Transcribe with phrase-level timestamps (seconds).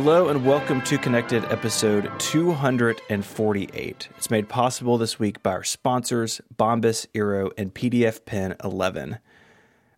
[0.00, 4.08] Hello and welcome to Connected episode 248.
[4.16, 9.18] It's made possible this week by our sponsors, Bombas, Eero, and PDFpen 11.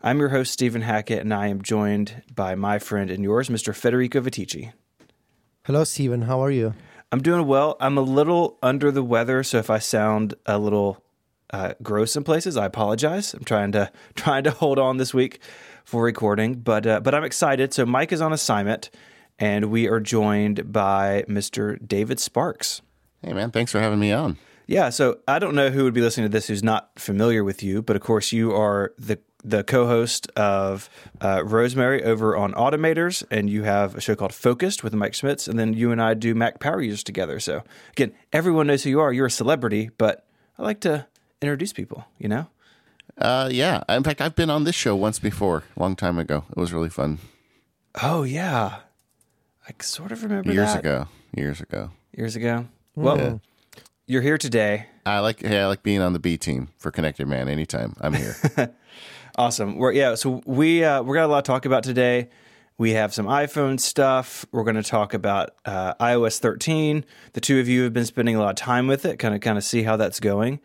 [0.01, 3.77] I'm your host, Stephen Hackett, and I am joined by my friend and yours, Mr.
[3.77, 4.73] Federico Viticci.
[5.67, 6.23] Hello, Stephen.
[6.23, 6.73] How are you?
[7.13, 7.77] I'm doing well.
[7.79, 11.05] I'm a little under the weather, so if I sound a little
[11.51, 13.35] uh, gross in places, I apologize.
[13.35, 15.41] I'm trying to trying to hold on this week
[15.85, 17.75] for recording, but uh, but I'm excited.
[17.75, 18.89] So Mike is on assignment,
[19.41, 21.77] and we are joined by Mr.
[21.85, 22.83] David Sparks.
[23.23, 24.37] Hey, man, thanks for having me on.
[24.67, 27.63] Yeah, so I don't know who would be listening to this who's not familiar with
[27.63, 30.91] you, but of course you are the the co-host of
[31.23, 35.49] uh, Rosemary over on Automators, and you have a show called Focused with Mike Schmitz,
[35.49, 37.41] and then you and I do Mac Power Users together.
[37.41, 39.13] So again, everyone knows who you are.
[39.13, 40.27] You're a celebrity, but
[40.59, 41.07] I like to
[41.41, 42.05] introduce people.
[42.19, 42.47] You know?
[43.17, 43.83] Uh, yeah.
[43.89, 46.45] In fact, I've been on this show once before, a long time ago.
[46.51, 47.19] It was really fun.
[48.01, 48.81] Oh yeah,
[49.79, 50.81] I sort of remember years that.
[50.81, 51.07] ago.
[51.37, 51.91] Years ago.
[52.17, 52.67] Years ago.
[52.97, 53.35] Well, Yeah.
[54.07, 54.87] you're here today.
[55.07, 55.41] I like.
[55.41, 57.49] Hey, I like being on the B team for Connected Man.
[57.49, 58.37] Anytime I'm here.
[59.37, 59.77] Awesome.
[59.77, 60.17] We're yeah.
[60.17, 62.29] So we uh, we're got a lot to talk about today.
[62.79, 64.45] We have some iPhone stuff.
[64.51, 67.05] We're going to talk about uh, iOS 13.
[67.35, 69.19] The two of you have been spending a lot of time with it.
[69.19, 70.59] Kind of kind of see how that's going.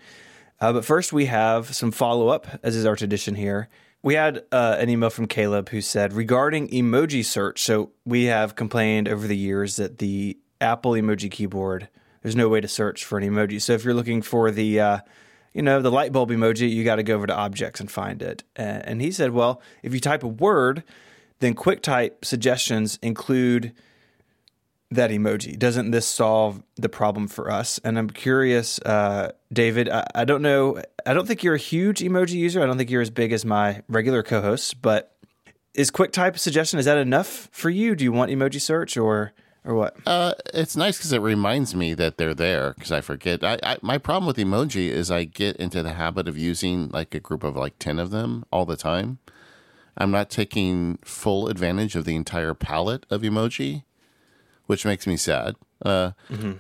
[0.59, 3.69] Uh, but first, we have some follow up, as is our tradition here.
[4.05, 7.63] We had uh, an email from Caleb who said regarding emoji search.
[7.63, 11.89] So we have complained over the years that the Apple emoji keyboard
[12.21, 13.59] there's no way to search for an emoji.
[13.59, 14.99] So if you're looking for the uh,
[15.53, 18.21] you know, the light bulb emoji, you got to go over to objects and find
[18.21, 18.43] it.
[18.55, 20.83] And he said, well, if you type a word,
[21.39, 23.73] then QuickType suggestions include
[24.95, 25.57] that emoji.
[25.57, 27.79] Doesn't this solve the problem for us?
[27.83, 31.99] And I'm curious, uh, David, I, I don't know, I don't think you're a huge
[31.99, 32.61] emoji user.
[32.61, 35.15] I don't think you're as big as my regular co hosts, but
[35.73, 37.95] is QuickType suggestion, is that enough for you?
[37.95, 39.33] Do you want emoji search or,
[39.63, 39.95] or what?
[40.05, 43.43] uh, it's nice because it reminds me that they're there because I forget.
[43.43, 47.13] I, I my problem with emoji is I get into the habit of using like
[47.15, 49.19] a group of like ten of them all the time.
[49.97, 53.84] I'm not taking full advantage of the entire palette of emoji,
[54.65, 55.55] which makes me sad.
[55.83, 56.11] Uh,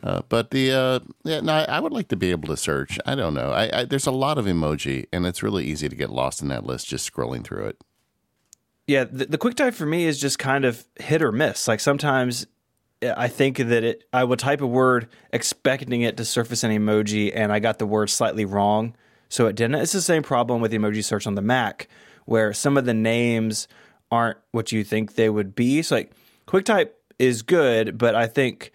[0.03, 2.99] uh, but the uh, yeah, no, I, I would like to be able to search.
[3.05, 3.51] I don't know.
[3.51, 6.47] I, I there's a lot of emoji, and it's really easy to get lost in
[6.49, 7.81] that list just scrolling through it.
[8.87, 11.67] Yeah, the, the quick type for me is just kind of hit or miss.
[11.67, 12.45] Like sometimes
[13.01, 17.31] I think that it, I would type a word expecting it to surface an emoji,
[17.33, 18.95] and I got the word slightly wrong,
[19.29, 19.75] so it didn't.
[19.75, 21.87] It's the same problem with emoji search on the Mac,
[22.25, 23.67] where some of the names
[24.11, 25.81] aren't what you think they would be.
[25.81, 26.11] So like
[26.47, 26.89] QuickType
[27.19, 28.71] is good, but I think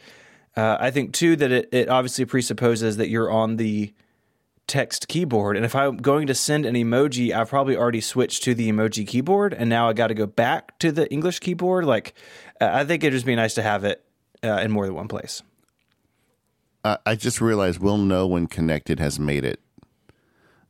[0.56, 3.93] uh, I think too that it, it obviously presupposes that you're on the
[4.67, 5.56] text keyboard.
[5.56, 9.06] And if I'm going to send an emoji, I've probably already switched to the emoji
[9.06, 11.84] keyboard, and now I got to go back to the English keyboard.
[11.84, 12.15] Like,
[12.61, 14.05] uh, I think it'd just be nice to have it
[14.45, 15.43] uh, in more than one place.
[16.84, 19.61] Uh, I just realized we'll know when Connected has made it.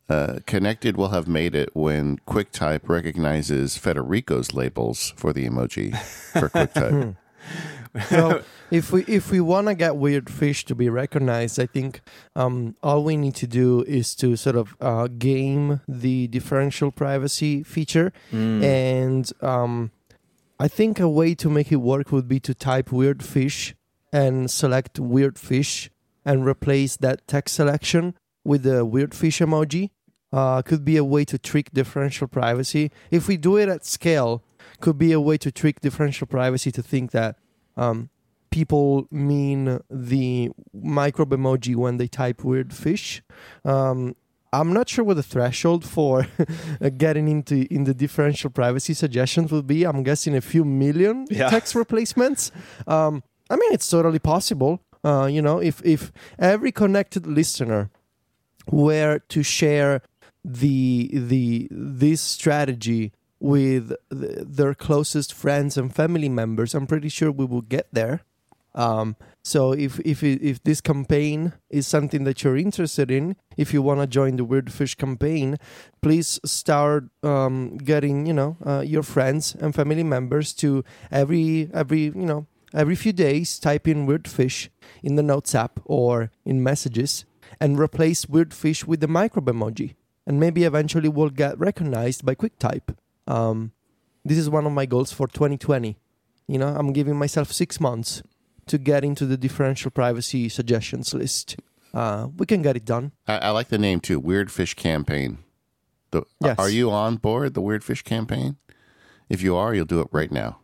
[0.08, 5.96] Uh, Connected will have made it when QuickType recognizes Federico's labels for the emoji
[6.32, 7.16] for QuickType.
[8.10, 8.40] Well,
[8.70, 12.00] if we if we want to get weird fish to be recognized, I think
[12.36, 17.62] um, all we need to do is to sort of uh, game the differential privacy
[17.62, 18.12] feature,
[18.62, 19.90] and um,
[20.58, 23.74] I think a way to make it work would be to type weird fish
[24.12, 25.90] and select weird fish
[26.24, 28.14] and replace that text selection
[28.44, 29.90] with the weird fish emoji.
[30.32, 32.92] Uh, could be a way to trick differential privacy.
[33.10, 34.44] If we do it at scale,
[34.80, 37.36] could be a way to trick differential privacy to think that
[37.76, 38.10] um,
[38.50, 43.22] people mean the microbe emoji when they type weird fish.
[43.64, 44.16] Um,
[44.52, 46.26] I'm not sure what the threshold for
[46.98, 49.84] getting into in the differential privacy suggestions would be.
[49.84, 51.48] I'm guessing a few million Yeah.
[51.50, 52.50] text replacements.
[52.86, 54.80] Um, I mean, it's totally possible.
[55.04, 57.90] Uh, you know, if if every connected listener
[58.70, 60.02] were to share
[60.44, 67.32] the the this strategy with th- their closest friends and family members, I'm pretty sure
[67.32, 68.22] we will get there.
[68.74, 73.82] Um, so if if if this campaign is something that you're interested in, if you
[73.82, 75.56] want to join the Weird Fish campaign,
[76.02, 82.04] please start um, getting you know uh, your friends and family members to every every
[82.14, 84.70] you know every few days type in Weird Fish
[85.02, 87.24] in the Notes app or in Messages
[87.60, 89.94] and replace Weird Fish with the microbe emoji,
[90.26, 92.94] and maybe eventually we'll get recognized by QuickType.
[93.30, 93.72] Um,
[94.24, 95.96] this is one of my goals for 2020.
[96.48, 98.22] You know, I'm giving myself six months
[98.66, 101.56] to get into the differential privacy suggestions list.
[101.94, 103.12] Uh, we can get it done.
[103.26, 105.38] I, I like the name too, Weird Fish Campaign.
[106.10, 106.58] The, Yes.
[106.58, 108.56] Are you on board the Weird Fish Campaign?
[109.28, 110.58] If you are, you'll do it right now.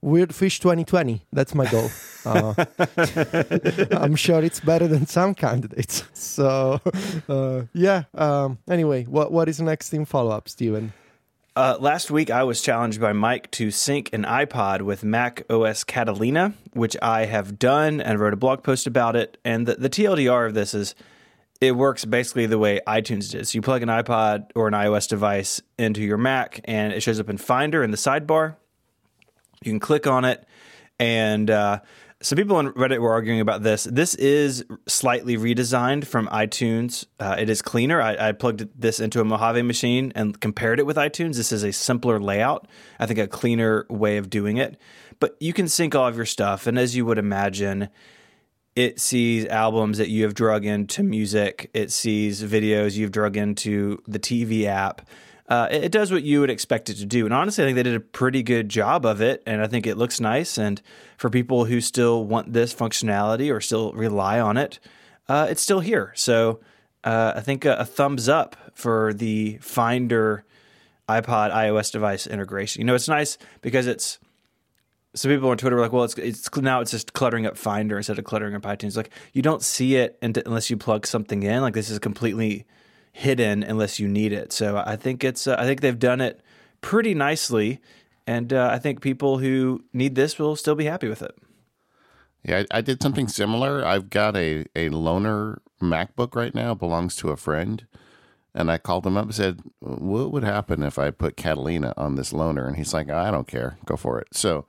[0.00, 1.26] Weird Fish 2020.
[1.32, 1.90] That's my goal.
[2.26, 2.54] Uh,
[3.90, 6.04] I'm sure it's better than some candidates.
[6.14, 6.80] So,
[7.28, 8.04] uh, yeah.
[8.14, 10.94] Um, anyway, what what is next in follow up, Stephen?
[11.56, 15.84] Uh, last week, I was challenged by Mike to sync an iPod with Mac OS
[15.84, 19.38] Catalina, which I have done and wrote a blog post about it.
[19.44, 20.96] And the, the TLDR of this is
[21.60, 23.46] it works basically the way iTunes.
[23.46, 27.20] So you plug an iPod or an iOS device into your Mac, and it shows
[27.20, 28.56] up in Finder in the sidebar.
[29.62, 30.44] You can click on it,
[30.98, 31.80] and uh,
[32.24, 33.84] some people on Reddit were arguing about this.
[33.84, 37.04] This is slightly redesigned from iTunes.
[37.20, 38.00] Uh, it is cleaner.
[38.00, 41.36] I, I, plugged this into a Mojave machine and compared it with iTunes.
[41.36, 42.66] This is a simpler layout.
[42.98, 44.80] I think a cleaner way of doing it.
[45.20, 47.90] But you can sync all of your stuff, and as you would imagine,
[48.74, 51.70] it sees albums that you have drug into music.
[51.74, 55.06] It sees videos you've drug into the TV app
[55.48, 57.26] uh, it, it, does what you would expect it to do.
[57.26, 59.42] And honestly, I think they did a pretty good job of it.
[59.46, 60.56] And I think it looks nice.
[60.56, 60.80] And
[61.18, 64.78] for people who still want this functionality or still rely on it,
[65.28, 66.12] uh, it's still here.
[66.16, 66.60] So
[67.02, 70.44] uh, I think a, a, thumbs up for the Finder
[71.08, 72.80] iPod iOS device integration.
[72.80, 74.18] You know, it's nice because it's
[75.14, 77.96] some people on Twitter were like, "Well, it's it's now it's just cluttering up Finder
[77.96, 81.60] instead of cluttering up iTunes." Like you don't see it unless you plug something in.
[81.60, 82.66] Like this is completely
[83.14, 84.52] hidden unless you need it.
[84.52, 86.40] So I think it's uh, I think they've done it
[86.80, 87.80] pretty nicely,
[88.26, 91.34] and uh, I think people who need this will still be happy with it.
[92.42, 93.86] Yeah, I, I, did something similar.
[93.86, 97.86] I've got a a loaner MacBook right now, belongs to a friend,
[98.52, 102.16] and I called him up and said, "What would happen if I put Catalina on
[102.16, 104.66] this loaner?" And he's like, "I don't care, go for it." So.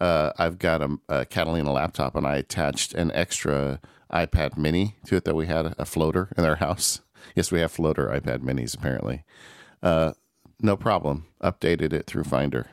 [0.00, 5.16] Uh, I've got a, a Catalina laptop, and I attached an extra iPad Mini to
[5.16, 7.02] it that we had a floater in our house
[7.40, 9.24] Yes, we have floater iPad minis apparently.
[9.82, 10.12] Uh,
[10.60, 11.24] no problem.
[11.42, 12.66] Updated it through Finder.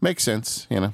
[0.00, 0.92] Makes sense, you know.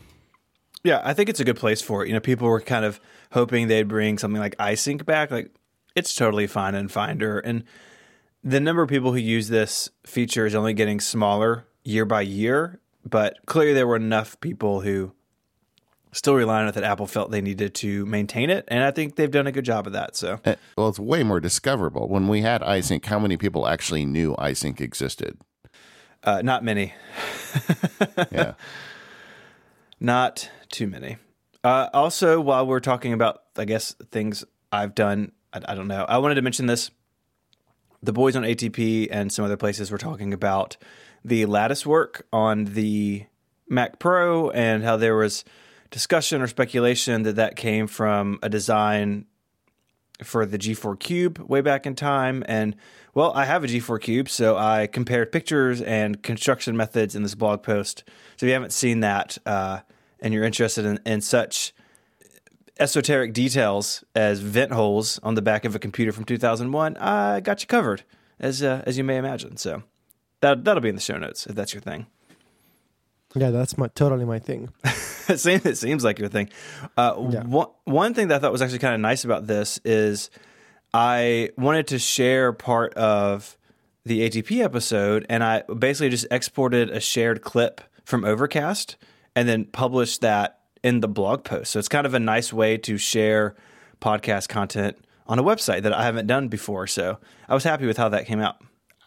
[0.84, 2.08] Yeah, I think it's a good place for it.
[2.08, 3.00] You know, people were kind of
[3.30, 5.30] hoping they'd bring something like iSync back.
[5.30, 5.52] Like,
[5.96, 7.38] it's totally fine in Finder.
[7.38, 7.64] And
[8.44, 12.78] the number of people who use this feature is only getting smaller year by year.
[13.08, 15.14] But clearly, there were enough people who
[16.12, 19.30] still relying on that Apple felt they needed to maintain it, and I think they've
[19.30, 20.14] done a good job of that.
[20.14, 22.08] So, uh, well, it's way more discoverable.
[22.08, 25.38] When we had iSync, how many people actually knew iSync existed?
[26.22, 26.94] Uh, not many.
[28.30, 28.54] yeah,
[29.98, 31.16] not too many.
[31.64, 36.04] Uh, also, while we're talking about, I guess things I've done, I, I don't know.
[36.08, 36.90] I wanted to mention this.
[38.02, 40.76] The boys on ATP and some other places were talking about
[41.24, 43.26] the lattice work on the
[43.68, 45.44] Mac Pro and how there was
[45.92, 49.26] discussion or speculation that that came from a design
[50.24, 52.42] for the G4 Cube way back in time.
[52.48, 52.74] And
[53.14, 57.34] well, I have a G4 Cube, so I compared pictures and construction methods in this
[57.34, 58.04] blog post.
[58.36, 59.80] So if you haven't seen that uh,
[60.18, 61.74] and you're interested in, in such
[62.78, 67.60] esoteric details as vent holes on the back of a computer from 2001, I got
[67.60, 68.02] you covered,
[68.40, 69.58] as uh, as you may imagine.
[69.58, 69.82] So
[70.40, 72.06] that that'll be in the show notes if that's your thing.
[73.34, 74.70] Yeah, that's my totally my thing.
[74.84, 76.50] it, seems, it seems like your thing.
[76.96, 77.44] Uh, yeah.
[77.44, 80.30] one, one thing that I thought was actually kind of nice about this is
[80.92, 83.56] I wanted to share part of
[84.04, 88.96] the ATP episode, and I basically just exported a shared clip from Overcast
[89.34, 91.72] and then published that in the blog post.
[91.72, 93.54] So it's kind of a nice way to share
[94.00, 96.86] podcast content on a website that I haven't done before.
[96.86, 98.56] So I was happy with how that came out.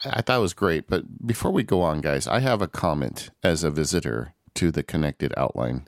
[0.05, 0.87] I thought it was great.
[0.87, 4.83] But before we go on, guys, I have a comment as a visitor to the
[4.83, 5.87] connected outline.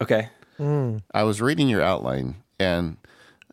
[0.00, 0.28] Okay.
[0.58, 1.02] Mm.
[1.12, 2.96] I was reading your outline, and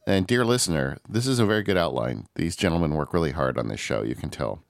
[0.05, 2.27] and dear listener, this is a very good outline.
[2.35, 4.03] These gentlemen work really hard on this show.
[4.03, 4.63] You can tell.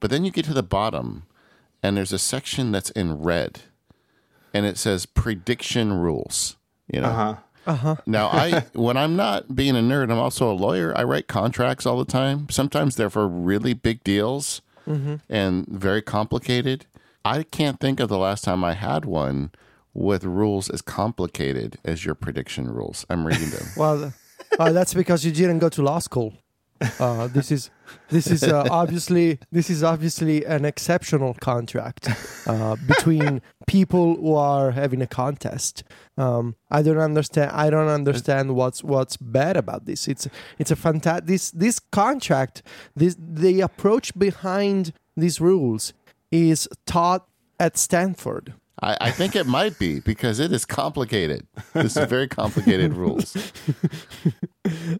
[0.00, 1.24] But then you get to the bottom,
[1.82, 3.60] and there's a section that's in red,
[4.52, 6.56] and it says prediction rules.
[6.92, 7.08] You know.
[7.08, 7.36] Uh-huh.
[7.66, 7.96] Uh-huh.
[8.06, 10.96] now, I when I'm not being a nerd, I'm also a lawyer.
[10.96, 12.48] I write contracts all the time.
[12.50, 15.16] Sometimes they're for really big deals mm-hmm.
[15.28, 16.86] and very complicated.
[17.24, 19.50] I can't think of the last time I had one
[19.94, 23.06] with rules as complicated as your prediction rules.
[23.08, 23.66] I'm reading them.
[23.76, 24.12] well,
[24.58, 26.34] uh, that's because you didn't go to law school.
[26.98, 27.70] Uh, this is
[28.08, 32.08] this is uh, obviously this is obviously an exceptional contract
[32.46, 35.84] uh, between people who are having a contest.
[36.16, 37.50] Um, I don't understand.
[37.52, 40.08] I don't understand what's what's bad about this.
[40.08, 42.62] It's it's a fantastic this this contract.
[42.94, 45.92] This the approach behind these rules
[46.30, 47.26] is taught
[47.58, 48.54] at Stanford.
[48.82, 51.46] I, I, think it might be because it is complicated.
[51.74, 53.36] This is very complicated rules.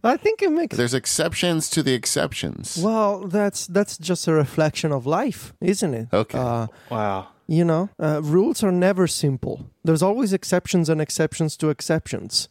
[0.05, 2.79] I think it makes there's exceptions to the exceptions.
[2.83, 6.09] Well, that's that's just a reflection of life, isn't it?
[6.13, 6.39] Okay.
[6.39, 7.29] Uh, wow.
[7.47, 9.67] You know, uh, rules are never simple.
[9.85, 12.49] there's always exceptions and exceptions to exceptions.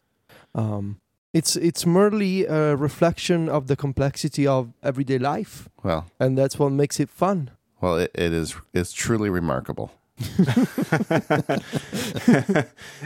[0.53, 0.99] Um,
[1.33, 6.71] it's it's merely a reflection of the complexity of everyday life, Well, and that's what
[6.71, 7.49] makes it fun.
[7.81, 8.55] well, it, it is.
[8.73, 9.89] It's truly remarkable.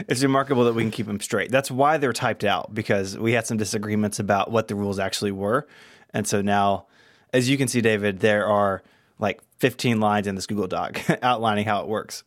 [0.08, 1.50] It's remarkable that we can keep them straight.
[1.50, 5.32] That's why they're typed out because we had some disagreements about what the rules actually
[5.32, 5.66] were.
[6.12, 6.86] And so now,
[7.32, 8.82] as you can see, David, there are
[9.18, 12.24] like 15 lines in this Google Doc outlining how it works.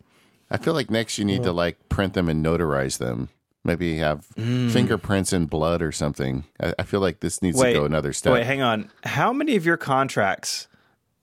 [0.50, 3.30] I feel like next you need to like print them and notarize them.
[3.64, 4.72] Maybe have mm.
[4.72, 6.46] fingerprints in blood or something.
[6.60, 8.34] I, I feel like this needs to go another step.
[8.34, 8.90] Wait, hang on.
[9.04, 10.68] How many of your contracts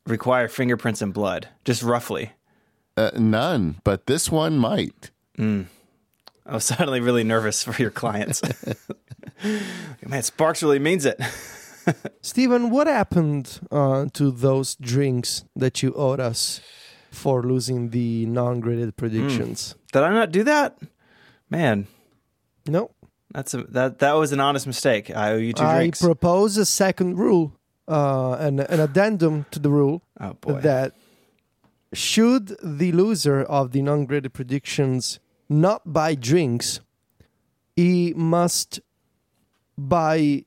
[0.06, 1.48] require fingerprints and blood?
[1.64, 2.32] Just roughly.
[2.98, 5.10] Uh, none, but this one might.
[5.38, 5.64] I
[6.50, 8.42] was suddenly really nervous for your clients.
[10.06, 11.20] Man, Sparks really means it.
[12.22, 16.60] Stephen, what happened uh, to those drinks that you owed us
[17.12, 19.76] for losing the non-graded predictions?
[19.92, 20.78] Did I not do that?
[21.50, 21.86] Man,
[22.66, 22.90] No,
[23.32, 25.08] that's a, that that was an honest mistake.
[25.14, 26.02] I owe you two I drinks.
[26.02, 27.52] propose a second rule,
[27.86, 30.60] uh, an, an addendum to the rule oh boy.
[30.60, 30.92] that
[31.92, 36.80] should the loser of the non-graded predictions not buy drinks,
[37.76, 38.80] he must
[39.76, 40.44] buy.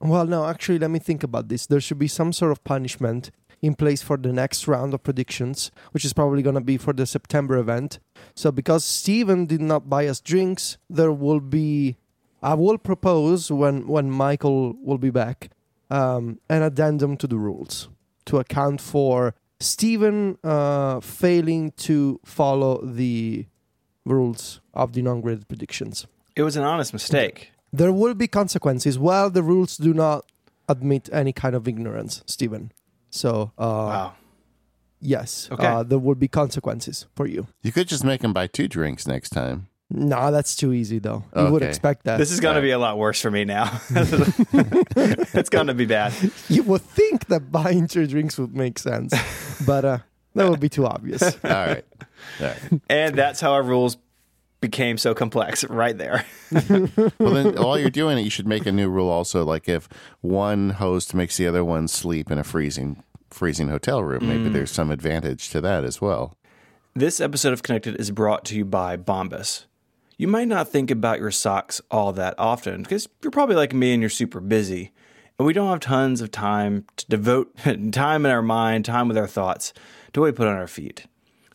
[0.00, 1.66] Well, no, actually, let me think about this.
[1.66, 5.70] There should be some sort of punishment in place for the next round of predictions,
[5.92, 8.00] which is probably going to be for the September event.
[8.34, 11.96] So, because Stephen did not buy us drinks, there will be.
[12.42, 15.50] I will propose when when Michael will be back
[15.90, 17.88] um, an addendum to the rules
[18.24, 23.46] to account for Stephen uh, failing to follow the
[24.04, 26.06] rules of the non-graded predictions.
[26.36, 27.52] it was an honest mistake.
[27.72, 28.98] There will be consequences.
[28.98, 30.24] Well, the rules do not
[30.68, 32.72] admit any kind of ignorance, Stephen.
[33.10, 34.12] So, uh, Wow.
[35.00, 35.66] yes, Okay.
[35.66, 37.46] uh, there will be consequences for you.
[37.62, 39.68] You could just make him buy two drinks next time.
[39.94, 41.22] No, that's too easy, though.
[41.36, 42.16] You would expect that.
[42.16, 43.70] This is going to be a lot worse for me now.
[43.90, 46.14] it's going to be bad.
[46.48, 49.12] you would think that buying two drinks would make sense,
[49.66, 49.98] but uh,
[50.34, 51.22] that would be too obvious.
[51.44, 51.84] All right.
[52.40, 52.80] All right.
[52.88, 53.98] And that's how our rules
[54.62, 56.24] became so complex right there.
[57.18, 59.44] Well, then while you're doing it, you should make a new rule also.
[59.44, 59.88] Like if
[60.20, 64.70] one host makes the other one sleep in a freezing freezing hotel room, maybe there's
[64.70, 66.36] some advantage to that as well.
[66.94, 69.64] This episode of Connected is brought to you by Bombas.
[70.22, 73.92] You might not think about your socks all that often because you're probably like me
[73.92, 74.92] and you're super busy.
[75.36, 77.56] And we don't have tons of time to devote
[77.92, 79.72] time in our mind, time with our thoughts
[80.12, 81.06] to what we put on our feet.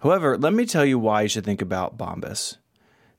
[0.01, 2.57] However, let me tell you why you should think about Bombas.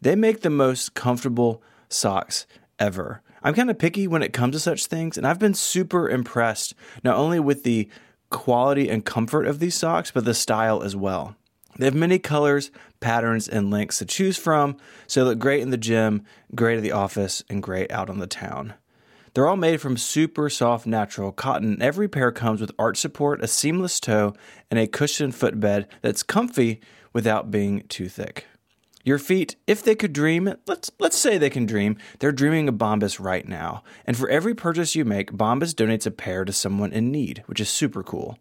[0.03, 2.47] They make the most comfortable socks
[2.79, 3.23] ever.
[3.43, 6.75] I'm kind of picky when it comes to such things, and I've been super impressed
[7.03, 7.89] not only with the
[8.29, 11.38] quality and comfort of these socks, but the style as well.
[11.79, 12.71] They have many colors,
[13.01, 16.83] patterns, and lengths to choose from, so they look great in the gym, great at
[16.83, 18.75] the office, and great out on the town.
[19.35, 21.81] They're all made from super soft natural cotton.
[21.81, 24.35] Every pair comes with arch support, a seamless toe,
[24.71, 26.81] and a cushioned footbed that's comfy
[27.13, 28.47] without being too thick.
[29.05, 32.75] Your feet, if they could dream, let's let's say they can dream, they're dreaming of
[32.75, 33.85] Bombas right now.
[34.05, 37.61] And for every purchase you make, Bombas donates a pair to someone in need, which
[37.61, 38.39] is super cool.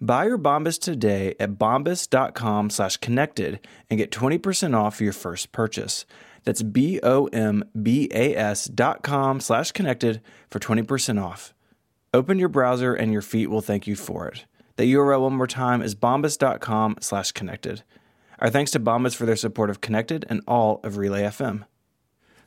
[0.00, 6.04] Buy your Bombas today at bombas.com slash connected and get 20% off your first purchase.
[6.44, 7.04] That's B-O-M-B-A-S
[8.66, 11.52] dot com slash connected for 20% off.
[12.14, 14.44] Open your browser and your feet will thank you for it.
[14.76, 17.82] The URL one more time is bombas.com slash connected.
[18.38, 21.64] Our thanks to Bombas for their support of Connected and all of Relay FM.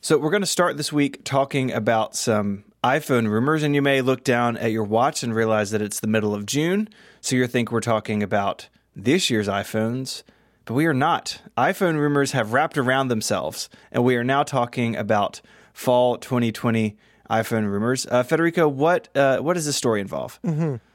[0.01, 4.01] So we're going to start this week talking about some iPhone rumors, and you may
[4.01, 6.87] look down at your watch and realize that it's the middle of June.
[7.19, 10.23] So you think we're talking about this year's iPhones,
[10.65, 11.41] but we are not.
[11.57, 15.41] iPhone rumors have wrapped around themselves, and we are now talking about
[15.73, 16.95] fall 2020
[17.29, 18.05] iPhone rumors.
[18.07, 20.39] Uh, Federico, what uh, what does this story involve?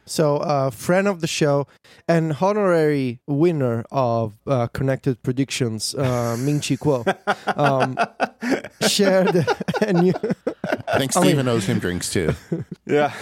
[0.06, 1.66] So, uh, friend of the show
[2.06, 7.04] and honorary winner of uh, Connected Predictions, uh, Ming Chi Kuo,
[7.56, 7.96] um,
[8.86, 9.46] shared
[9.80, 10.12] a new.
[10.88, 12.34] I think Stephen owes him drinks too.
[12.86, 13.14] Yeah,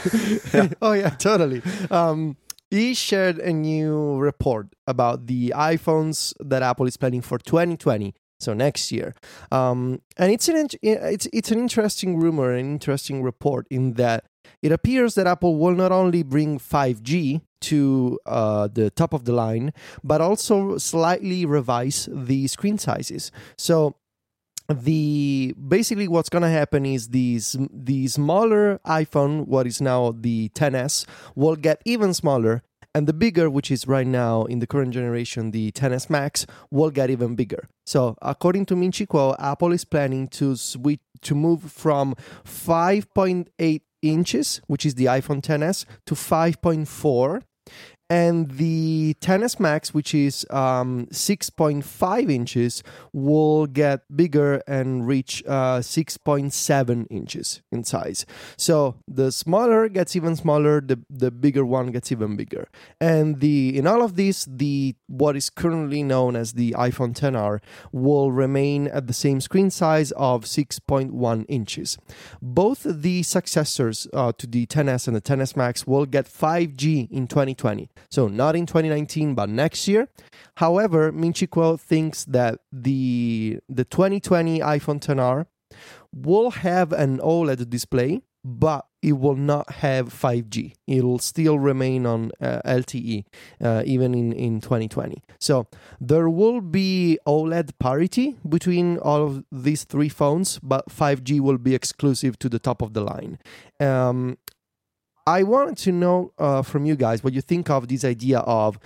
[0.83, 1.63] oh yeah, totally.
[1.89, 2.37] Um,
[2.69, 8.13] he shared a new report about the iPhones that Apple is planning for 2020,
[8.43, 9.15] so next year.
[9.51, 14.25] Um, and it's an it's it's an interesting rumor, an interesting report in that
[14.63, 19.33] it appears that Apple will not only bring 5G to uh, the top of the
[19.33, 19.73] line,
[20.03, 23.31] but also slightly revise the screen sizes.
[23.57, 23.97] So
[24.69, 31.07] the basically what's gonna happen is these the smaller iPhone, what is now the 10s,
[31.35, 32.63] will get even smaller,
[32.95, 36.91] and the bigger, which is right now in the current generation, the 10s Max, will
[36.91, 37.69] get even bigger.
[37.87, 43.81] So, according to Ming Chi Kuo, Apple is planning to switch to move from 5.8
[44.03, 47.43] inches, which is the iPhone 10s, to 5.4
[48.13, 52.83] and the 10s max which is um, 6.5 inches
[53.15, 58.27] will get bigger and reach uh, 6.7 inches in size.
[58.59, 62.69] So the smaller gets even smaller the, the bigger one gets even bigger.
[63.01, 67.61] And the in all of this the what is currently known as the iphone 10r
[67.93, 71.97] will remain at the same screen size of 6.1 inches.
[72.43, 77.27] Both the successors uh, to the 10s and the 10s max will get 5g in
[77.27, 80.09] 2020 so not in 2019, but next year.
[80.57, 85.47] However, Ming Chi Kuo thinks that the the 2020 iPhone 10R
[86.15, 90.75] will have an OLED display, but it will not have 5G.
[90.87, 93.25] It'll still remain on uh, LTE
[93.61, 95.23] uh, even in, in 2020.
[95.41, 95.67] So
[96.01, 101.75] there will be OLED parity between all of these three phones, but 5G will be
[101.75, 103.39] exclusive to the top of the line.
[103.81, 104.39] Um,
[105.27, 108.79] I wanted to know uh, from you guys what you think of this idea of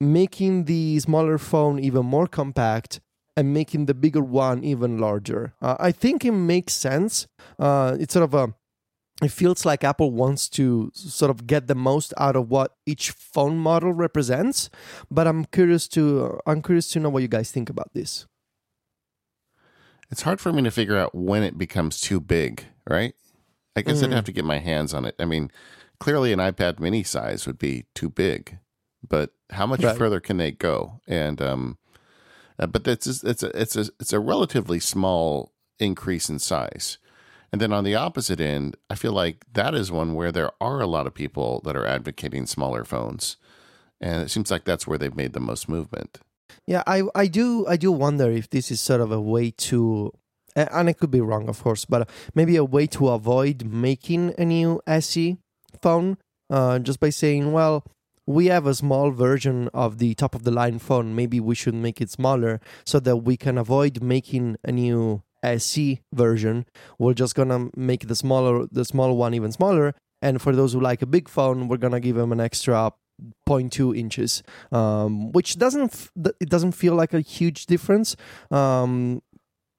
[0.00, 3.00] making the smaller phone even more compact
[3.36, 5.54] and making the bigger one even larger.
[5.60, 7.26] Uh, I think it makes sense.
[7.58, 8.54] Uh, it's sort of a
[9.22, 13.12] it feels like Apple wants to sort of get the most out of what each
[13.12, 14.70] phone model represents.
[15.10, 18.26] But I'm curious to I'm curious to know what you guys think about this.
[20.10, 23.14] It's hard for me to figure out when it becomes too big, right?
[23.76, 24.04] I guess mm.
[24.04, 25.14] I'd have to get my hands on it.
[25.18, 25.50] I mean,
[25.98, 28.58] clearly an iPad mini size would be too big,
[29.06, 29.96] but how much right.
[29.96, 31.00] further can they go?
[31.06, 31.78] And um,
[32.58, 36.98] uh, but it's it's a it's a it's a relatively small increase in size.
[37.52, 40.80] And then on the opposite end, I feel like that is one where there are
[40.80, 43.36] a lot of people that are advocating smaller phones,
[44.00, 46.18] and it seems like that's where they've made the most movement.
[46.66, 50.12] Yeah, I I do I do wonder if this is sort of a way to
[50.56, 54.44] and I could be wrong, of course, but maybe a way to avoid making a
[54.44, 55.36] new SE
[55.80, 56.18] phone
[56.50, 57.84] uh, just by saying, well,
[58.26, 61.14] we have a small version of the top of the line phone.
[61.14, 66.00] Maybe we should make it smaller so that we can avoid making a new SE
[66.14, 66.66] version.
[66.98, 69.94] We're just gonna make the smaller, the small one even smaller.
[70.22, 72.92] And for those who like a big phone, we're gonna give them an extra
[73.46, 78.16] 0.2 inches, um, which doesn't f- it doesn't feel like a huge difference.
[78.50, 79.22] Um,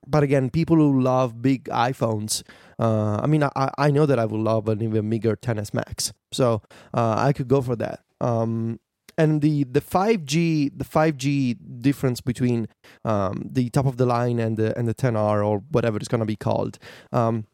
[0.08, 2.44] but again, people who love big iPhones,
[2.80, 6.14] uh, I mean, I, I know that I would love an even bigger 10s Max,
[6.32, 6.62] so
[6.94, 8.02] uh, I could go for that.
[8.22, 8.80] Um,
[9.18, 12.68] and the the 5G the 5G difference between
[13.06, 16.26] um, the top of the line and the and the 10R or whatever it's gonna
[16.26, 16.78] be called,
[17.14, 17.46] um,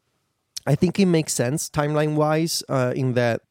[0.66, 3.42] I think it makes sense timeline wise uh, in that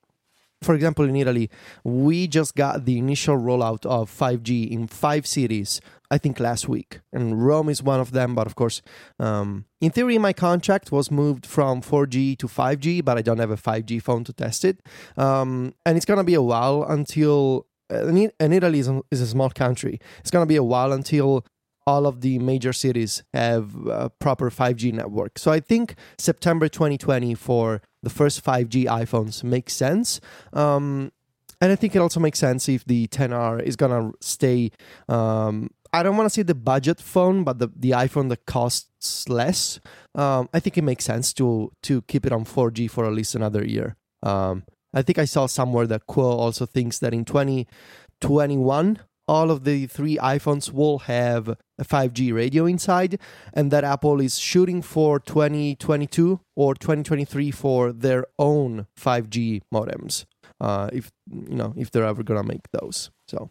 [0.61, 1.49] for example, in Italy,
[1.83, 6.99] we just got the initial rollout of 5G in five cities, I think last week.
[7.11, 8.81] And Rome is one of them, but of course,
[9.19, 13.51] um, in theory, my contract was moved from 4G to 5G, but I don't have
[13.51, 14.81] a 5G phone to test it.
[15.17, 17.67] Um, and it's going to be a while until.
[17.89, 19.99] And Italy is a, is a small country.
[20.19, 21.45] It's going to be a while until
[21.91, 25.37] all of the major cities have a proper 5G network.
[25.37, 30.21] So I think September 2020 for the first 5G iPhones makes sense.
[30.53, 31.11] Um,
[31.59, 34.71] and I think it also makes sense if the 10R is gonna stay.
[35.09, 39.27] Um, I don't want to say the budget phone, but the, the iPhone that costs
[39.27, 39.81] less.
[40.15, 43.35] Um, I think it makes sense to to keep it on 4G for at least
[43.35, 43.97] another year.
[44.23, 49.63] Um, I think I saw somewhere that Kuo also thinks that in 2021 all of
[49.63, 53.19] the three iPhones will have a 5G radio inside,
[53.53, 60.25] and that Apple is shooting for 2022 or 2023 for their own 5G modems.
[60.59, 63.49] Uh, if you know if they're ever gonna make those, so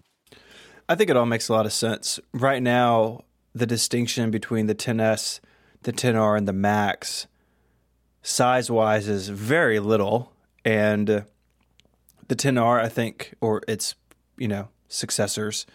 [0.88, 2.20] I think it all makes a lot of sense.
[2.32, 5.40] Right now, the distinction between the 10s,
[5.82, 7.26] the 10R, and the Max,
[8.22, 10.32] size wise, is very little,
[10.64, 11.24] and
[12.28, 13.94] the 10R, I think, or its
[14.36, 15.66] you know successors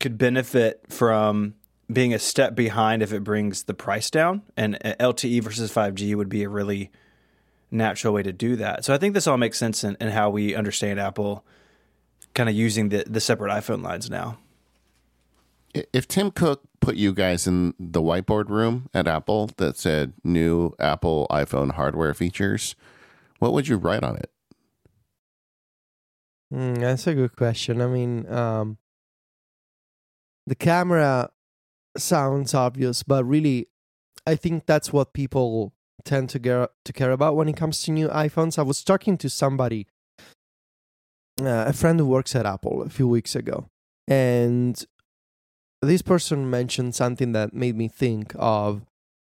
[0.00, 1.54] could benefit from
[1.92, 4.42] being a step behind if it brings the price down.
[4.56, 6.90] And uh, LTE versus 5G would be a really
[7.70, 8.84] natural way to do that.
[8.84, 11.44] So I think this all makes sense in, in how we understand Apple
[12.34, 14.38] kind of using the, the separate iPhone lines now.
[15.74, 20.74] If Tim Cook put you guys in the whiteboard room at Apple that said new
[20.78, 22.74] Apple iPhone hardware features,
[23.38, 24.30] what would you write on it?
[26.52, 27.80] Mm, that's a good question.
[27.80, 28.78] I mean, um,
[30.46, 31.30] the camera
[31.96, 33.68] sounds obvious, but really,
[34.26, 35.72] I think that's what people
[36.04, 38.58] tend to get to care about when it comes to new iPhones.
[38.58, 39.86] I was talking to somebody
[41.40, 43.68] uh, a friend who works at Apple a few weeks ago,
[44.06, 44.84] and
[45.82, 48.82] this person mentioned something that made me think of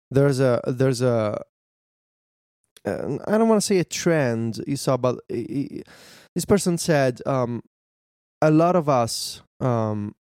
[0.09, 1.41] there's a there's a
[2.83, 5.19] uh, I don't want to say a trend you saw, but
[6.35, 7.63] this person said um,
[8.41, 10.15] a lot of us um,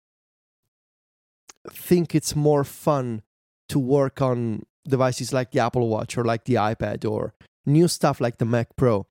[1.70, 3.22] think it's more fun
[3.68, 7.34] to work on devices like the Apple Watch or like the iPad or
[7.66, 9.06] new stuff like the Mac Pro,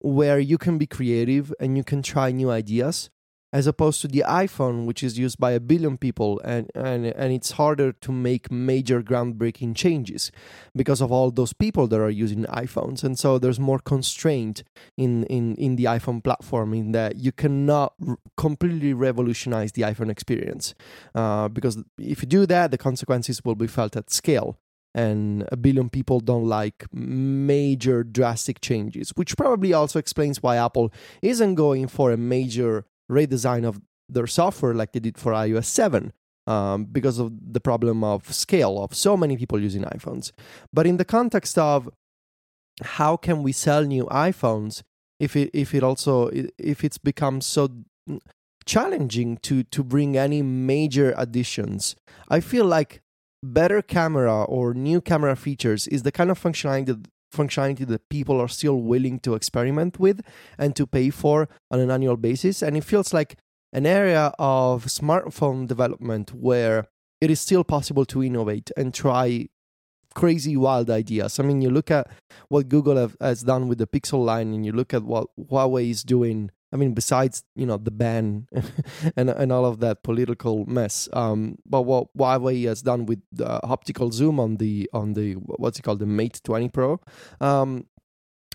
[0.00, 3.10] where you can be creative and you can try new ideas
[3.52, 7.32] as opposed to the iPhone, which is used by a billion people, and, and, and
[7.32, 10.32] it's harder to make major groundbreaking changes
[10.74, 13.04] because of all those people that are using iPhones.
[13.04, 14.64] And so there's more constraint
[14.96, 20.10] in, in, in the iPhone platform in that you cannot r- completely revolutionize the iPhone
[20.10, 20.74] experience.
[21.14, 24.58] Uh, because if you do that, the consequences will be felt at scale.
[24.94, 30.92] And a billion people don't like major drastic changes, which probably also explains why Apple
[31.22, 36.12] isn't going for a major redesign of their software like they did for iOS 7
[36.46, 40.32] um, because of the problem of scale of so many people using iPhones.
[40.72, 41.88] But in the context of
[42.82, 44.82] how can we sell new iPhones
[45.20, 47.68] if it if it also if it's become so
[48.64, 51.94] challenging to to bring any major additions,
[52.28, 53.02] I feel like
[53.42, 58.40] better camera or new camera features is the kind of functionality that functionality that people
[58.40, 60.20] are still willing to experiment with
[60.58, 62.62] and to pay for on an annual basis.
[62.62, 63.36] And it feels like
[63.72, 66.86] an area of smartphone development where
[67.20, 69.48] it is still possible to innovate and try
[70.14, 71.38] crazy wild ideas.
[71.38, 72.10] I mean, you look at
[72.48, 75.90] what Google have, has done with the Pixel line, and you look at what Huawei
[75.90, 78.48] is doing I mean, besides you know the ban
[79.16, 83.62] and and all of that political mess, um, but what Huawei has done with the
[83.64, 87.00] optical zoom on the on the what's it called the Mate 20 Pro,
[87.40, 87.86] um,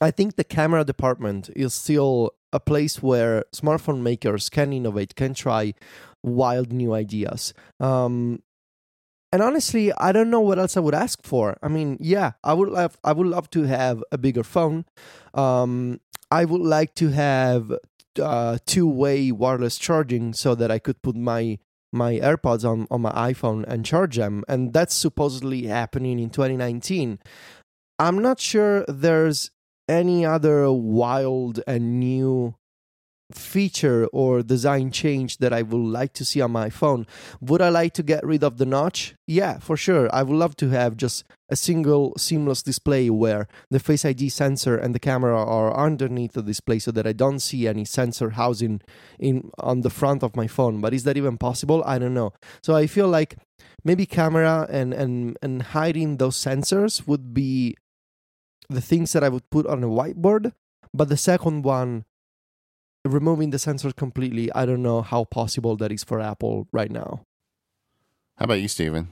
[0.02, 5.34] I think the camera department is still a place where smartphone makers can innovate, can
[5.34, 5.74] try
[6.24, 7.54] wild new ideas.
[7.80, 8.42] Um,
[9.32, 11.58] and honestly, I don't know what else I would ask for.
[11.62, 14.86] I mean, yeah, I would love, I would love to have a bigger phone.
[15.34, 16.00] Um,
[16.32, 17.72] I would like to have
[18.20, 21.60] uh, two-way wireless charging so that I could put my
[21.94, 27.20] my AirPods on on my iPhone and charge them, and that's supposedly happening in 2019.
[28.00, 29.52] I'm not sure there's
[29.90, 32.56] any other wild and new
[33.32, 37.06] feature or design change that I would like to see on my phone.
[37.42, 39.16] Would I like to get rid of the notch?
[39.28, 40.10] Yeah, for sure.
[40.14, 44.78] I would love to have just a single seamless display where the Face ID sensor
[44.78, 48.82] and the camera are underneath the display so that I don't see any sensor housing
[49.20, 50.80] in on the front of my phone.
[50.80, 51.84] But is that even possible?
[51.86, 52.34] I don't know.
[52.64, 53.38] So I feel like
[53.84, 57.76] maybe camera and and and hiding those sensors would be
[58.70, 60.54] the things that I would put on a whiteboard.
[60.94, 62.06] But the second one
[63.14, 67.22] removing the sensors completely, I don't know how possible that is for Apple right now.
[68.38, 69.10] How about you, Stephen?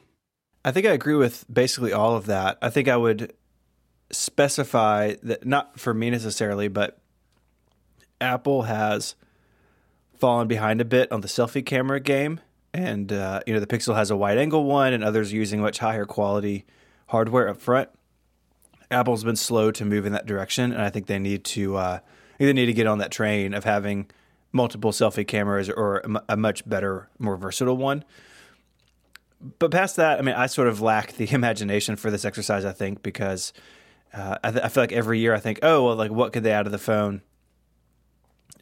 [0.63, 2.57] I think I agree with basically all of that.
[2.61, 3.33] I think I would
[4.11, 6.99] specify that not for me necessarily, but
[8.21, 9.15] Apple has
[10.17, 12.39] fallen behind a bit on the selfie camera game,
[12.73, 15.79] and uh, you know the Pixel has a wide angle one, and others using much
[15.79, 16.65] higher quality
[17.07, 17.89] hardware up front.
[18.89, 21.99] Apple's been slow to move in that direction, and I think they need to uh,
[22.39, 24.09] either need to get on that train of having
[24.51, 28.03] multiple selfie cameras or a much better, more versatile one.
[29.59, 32.65] But past that, I mean, I sort of lack the imagination for this exercise.
[32.65, 33.53] I think because
[34.13, 36.43] uh, I, th- I, feel like every year I think, oh well, like what could
[36.43, 37.21] they add to the phone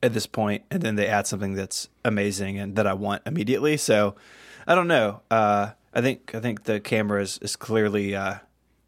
[0.01, 0.63] at this point?
[0.63, 3.77] point, and then they add something that's amazing and that I want immediately.
[3.77, 4.15] So
[4.67, 5.21] I don't know.
[5.29, 8.37] Uh, I think I think the camera is, is clearly uh,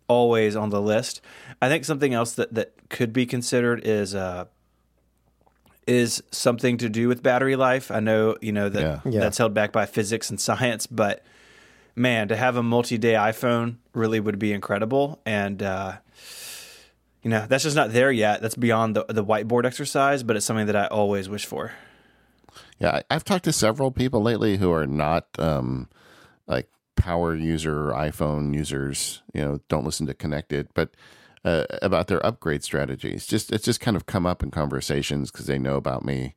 [0.07, 1.21] always on the list.
[1.61, 4.45] I think something else that, that could be considered is uh,
[5.87, 7.91] is something to do with battery life.
[7.91, 8.99] I know, you know, that yeah.
[9.05, 9.19] Yeah.
[9.19, 11.23] that's held back by physics and science, but
[11.95, 15.21] man, to have a multi-day iPhone really would be incredible.
[15.25, 15.97] And, uh,
[17.21, 18.41] you know, that's just not there yet.
[18.41, 21.71] That's beyond the, the whiteboard exercise, but it's something that I always wish for.
[22.79, 25.89] Yeah, I've talked to several people lately who are not um,
[26.47, 29.23] like power user iPhone users.
[29.33, 30.91] You know, don't listen to connected, but
[31.45, 33.25] uh, about their upgrade strategies.
[33.25, 36.33] Just it's just kind of come up in conversations because they know about me.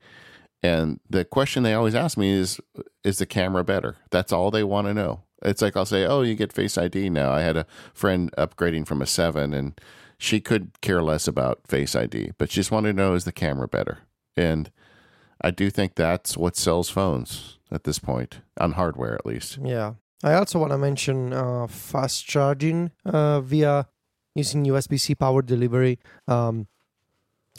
[0.63, 2.61] And the question they always ask me is,
[3.05, 3.97] is the camera better?
[4.11, 5.23] That's all they want to know.
[5.43, 7.33] It's like I'll say, oh, you get Face ID now.
[7.33, 9.81] I had a friend upgrading from a seven, and
[10.19, 13.33] she could care less about Face ID, but she just wanted to know is the
[13.33, 14.01] camera better?
[14.37, 14.71] And
[15.41, 19.59] I do think that's what sells phones at this point on hardware, at least.
[19.63, 19.95] Yeah.
[20.25, 23.87] I also want to mention uh, fast charging uh, via
[24.39, 25.99] using USB C power delivery.
[26.27, 26.69] Um,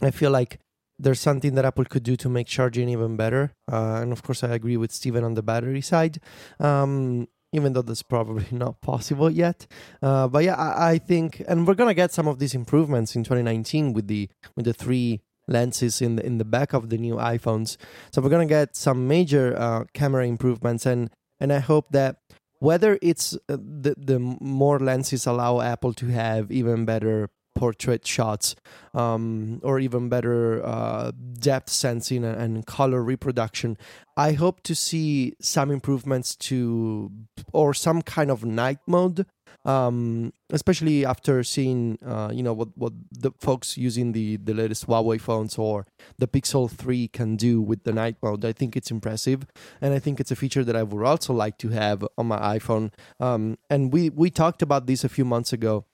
[0.01, 0.59] I feel like
[0.97, 3.53] there's something that Apple could do to make charging even better.
[3.71, 6.19] Uh, and of course, I agree with Stephen on the battery side.
[6.59, 9.65] Um, even though that's probably not possible yet,
[10.03, 13.23] uh, but yeah, I, I think, and we're gonna get some of these improvements in
[13.23, 17.15] 2019 with the with the three lenses in the in the back of the new
[17.15, 17.77] iPhones.
[18.11, 22.17] So we're gonna get some major uh, camera improvements, and and I hope that
[22.59, 28.55] whether it's uh, the the more lenses allow Apple to have even better portrait shots
[28.93, 33.77] um, or even better uh, depth sensing and, and, color reproduction.
[34.15, 37.11] I hope to see some improvements to
[37.51, 39.25] or some kind of night mode.
[39.65, 44.87] Um, especially after seeing, uh, you know, what, what the folks using the, the latest
[44.87, 45.85] Huawei phones or
[46.17, 48.45] the Pixel 3 can do with the night mode.
[48.45, 49.45] I think it's impressive.
[49.81, 52.57] And I think it's a feature that I would also like to have on my
[52.57, 52.91] iPhone.
[53.19, 55.85] Um, and we, we talked about this a few months ago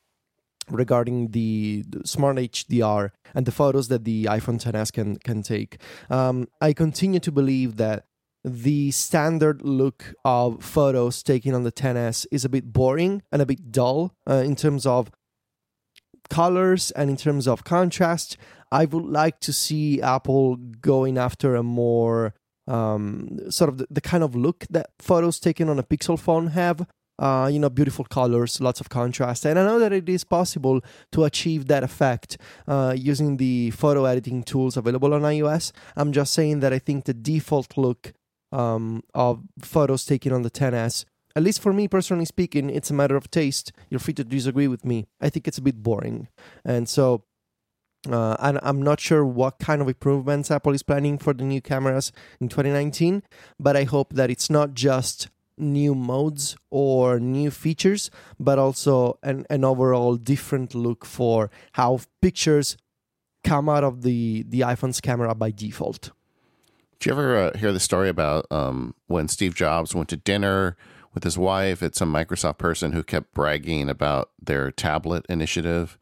[0.70, 5.80] regarding the, the, smart HDR and the photos that the iPhone XS can can take.
[6.10, 8.06] Um, I continue to believe that
[8.46, 13.46] the standard look of photos taken on the 10S is a bit boring and a
[13.46, 15.10] bit dull uh, in terms of
[16.30, 18.38] colors and in terms of contrast.
[18.72, 22.36] I would like to see Apple going after a more
[22.68, 26.48] um, sort of the, the kind of look that photos taken on a Pixel phone
[26.48, 26.86] have
[27.18, 29.46] uh, you know, beautiful colors, lots of contrast.
[29.46, 30.82] And I know that it is possible
[31.14, 35.72] to achieve that effect uh, using the photo editing tools available on iOS.
[35.96, 38.14] I'm just saying that I think the default look
[38.56, 42.94] um, of photos taken on the XS, at least for me personally speaking, it's a
[42.94, 43.74] matter of taste.
[43.90, 45.08] You're free to disagree with me.
[45.20, 46.30] I think it's a bit boring.
[46.64, 47.24] And so
[48.10, 51.60] uh, and I'm not sure what kind of improvements Apple is planning for the new
[51.60, 53.24] cameras in 2019,
[53.60, 59.46] but I hope that it's not just new modes or new features, but also an,
[59.50, 62.78] an overall different look for how pictures
[63.44, 66.12] come out of the, the iPhone's camera by default.
[67.00, 70.78] Did you ever uh, hear the story about um, when Steve Jobs went to dinner
[71.14, 75.98] with his wife at some Microsoft person who kept bragging about their tablet initiative?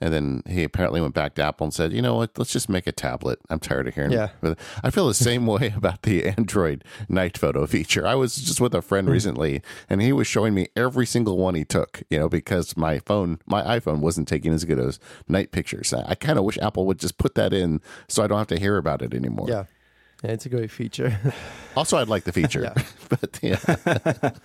[0.00, 2.68] And then he apparently went back to Apple and said, you know what, let's just
[2.68, 3.38] make a tablet.
[3.48, 4.30] I'm tired of hearing yeah.
[4.42, 4.58] it.
[4.82, 8.06] I feel the same way about the Android night photo feature.
[8.06, 9.12] I was just with a friend hmm.
[9.12, 12.98] recently and he was showing me every single one he took, you know, because my
[12.98, 15.94] phone, my iPhone wasn't taking as good as night pictures.
[15.94, 18.46] I, I kind of wish Apple would just put that in so I don't have
[18.48, 19.48] to hear about it anymore.
[19.48, 19.64] Yeah.
[20.24, 21.18] Yeah, it's a great feature.
[21.76, 22.82] also, I'd like the feature, yeah.
[23.08, 24.30] but yeah.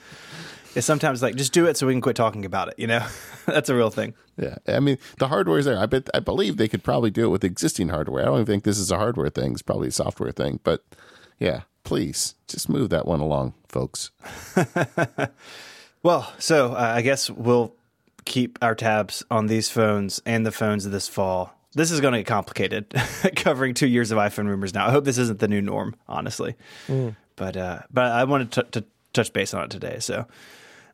[0.75, 2.75] It's sometimes like just do it so we can quit talking about it.
[2.77, 3.03] You know,
[3.47, 4.13] that's a real thing.
[4.37, 5.79] Yeah, I mean the hardware is there.
[5.79, 8.21] I bet I believe they could probably do it with existing hardware.
[8.21, 9.53] I don't even think this is a hardware thing.
[9.53, 10.59] It's probably a software thing.
[10.63, 10.83] But
[11.39, 14.11] yeah, please just move that one along, folks.
[16.03, 17.73] well, so uh, I guess we'll
[18.25, 21.58] keep our tabs on these phones and the phones of this fall.
[21.73, 22.89] This is going to get complicated,
[23.35, 24.87] covering two years of iPhone rumors now.
[24.87, 26.55] I hope this isn't the new norm, honestly.
[26.87, 27.15] Mm.
[27.35, 29.97] But uh, but I wanted to, to touch base on it today.
[29.99, 30.25] So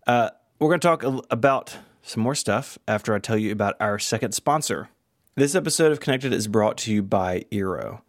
[0.06, 4.00] uh, we're going to talk about some more stuff after I tell you about our
[4.00, 4.90] second sponsor.
[5.36, 8.02] This episode of Connected is brought to you by Eero.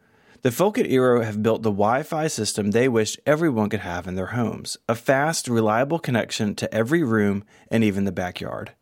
[0.43, 4.07] The folk at Eero have built the Wi Fi system they wish everyone could have
[4.07, 8.73] in their homes a fast, reliable connection to every room and even the backyard.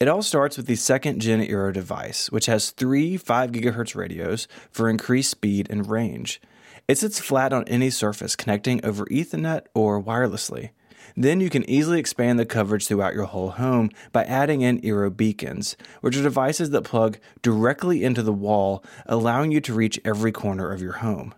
[0.00, 4.46] It all starts with the second gen Eero device, which has three 5 GHz radios
[4.70, 6.40] for increased speed and range.
[6.86, 10.70] It sits flat on any surface connecting over Ethernet or wirelessly.
[11.16, 15.14] Then you can easily expand the coverage throughout your whole home by adding in Eero
[15.14, 20.30] beacons, which are devices that plug directly into the wall, allowing you to reach every
[20.30, 21.34] corner of your home.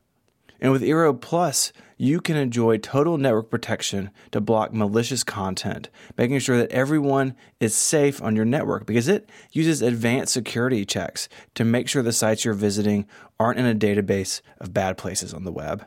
[0.61, 6.39] And with Eero Plus, you can enjoy total network protection to block malicious content, making
[6.39, 11.63] sure that everyone is safe on your network because it uses advanced security checks to
[11.63, 13.07] make sure the sites you're visiting
[13.39, 15.85] aren't in a database of bad places on the web.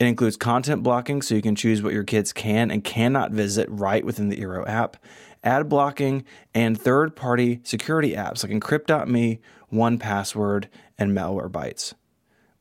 [0.00, 3.68] It includes content blocking so you can choose what your kids can and cannot visit
[3.70, 4.96] right within the Eero app,
[5.44, 9.38] ad blocking, and third party security apps like Encrypt.me,
[9.72, 10.66] 1Password,
[10.98, 11.94] and Malwarebytes.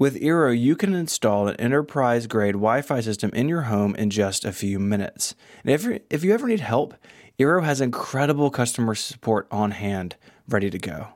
[0.01, 4.09] With Eero, you can install an enterprise grade Wi Fi system in your home in
[4.09, 5.35] just a few minutes.
[5.63, 6.95] And if, if you ever need help,
[7.37, 10.15] Eero has incredible customer support on hand,
[10.49, 11.09] ready to go.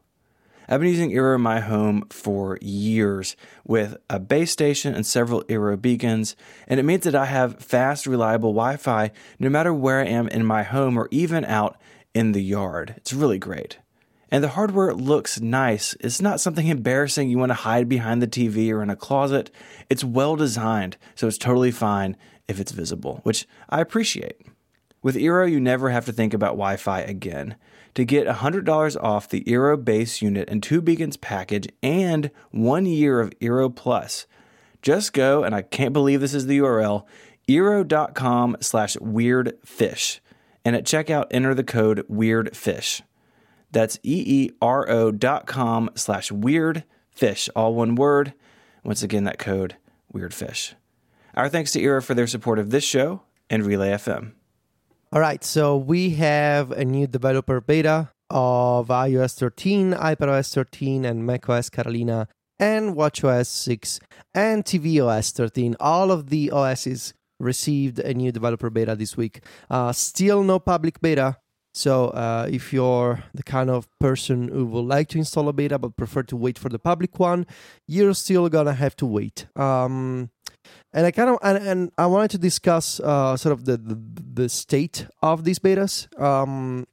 [0.69, 5.41] I've been using Eero in my home for years with a base station and several
[5.45, 6.35] Eero beacons,
[6.67, 10.27] and it means that I have fast, reliable Wi Fi no matter where I am
[10.27, 11.81] in my home or even out
[12.13, 12.93] in the yard.
[12.97, 13.79] It's really great.
[14.35, 15.95] And the hardware looks nice.
[16.01, 19.49] It's not something embarrassing you want to hide behind the TV or in a closet.
[19.89, 24.41] It's well designed, so it's totally fine if it's visible, which I appreciate.
[25.01, 27.55] With Eero, you never have to think about Wi Fi again.
[27.93, 33.21] To get $100 off the Eero base unit and two beacons package and one year
[33.21, 34.27] of Eero Plus,
[34.81, 37.05] just go, and I can't believe this is the URL,
[37.47, 40.19] eero.com slash weirdfish.
[40.65, 43.01] And at checkout, enter the code weirdfish.
[43.75, 48.33] That's E-E-R-O dot com slash weirdfish, all one word.
[48.85, 49.75] Once again, that code,
[50.13, 50.75] weirdfish.
[51.33, 54.31] Our thanks to Eero for their support of this show and Relay FM.
[55.11, 61.25] All right, so we have a new developer beta of iOS 13, iPadOS 13, and
[61.25, 63.99] macOS Catalina, and WatchOS 6,
[64.33, 65.75] and tvOS 13.
[65.81, 69.41] All of the OSs received a new developer beta this week.
[69.69, 71.39] Uh, still no public beta.
[71.75, 75.77] So uh, if you're the kind of person who would like to install a beta
[75.77, 77.45] but prefer to wait for the public one,
[77.85, 79.45] you're still gonna have to wait.
[79.57, 80.29] Um,
[80.93, 83.99] and I kind of and, and I wanted to discuss uh, sort of the, the
[84.35, 86.07] the state of these betas.
[86.19, 86.87] Um,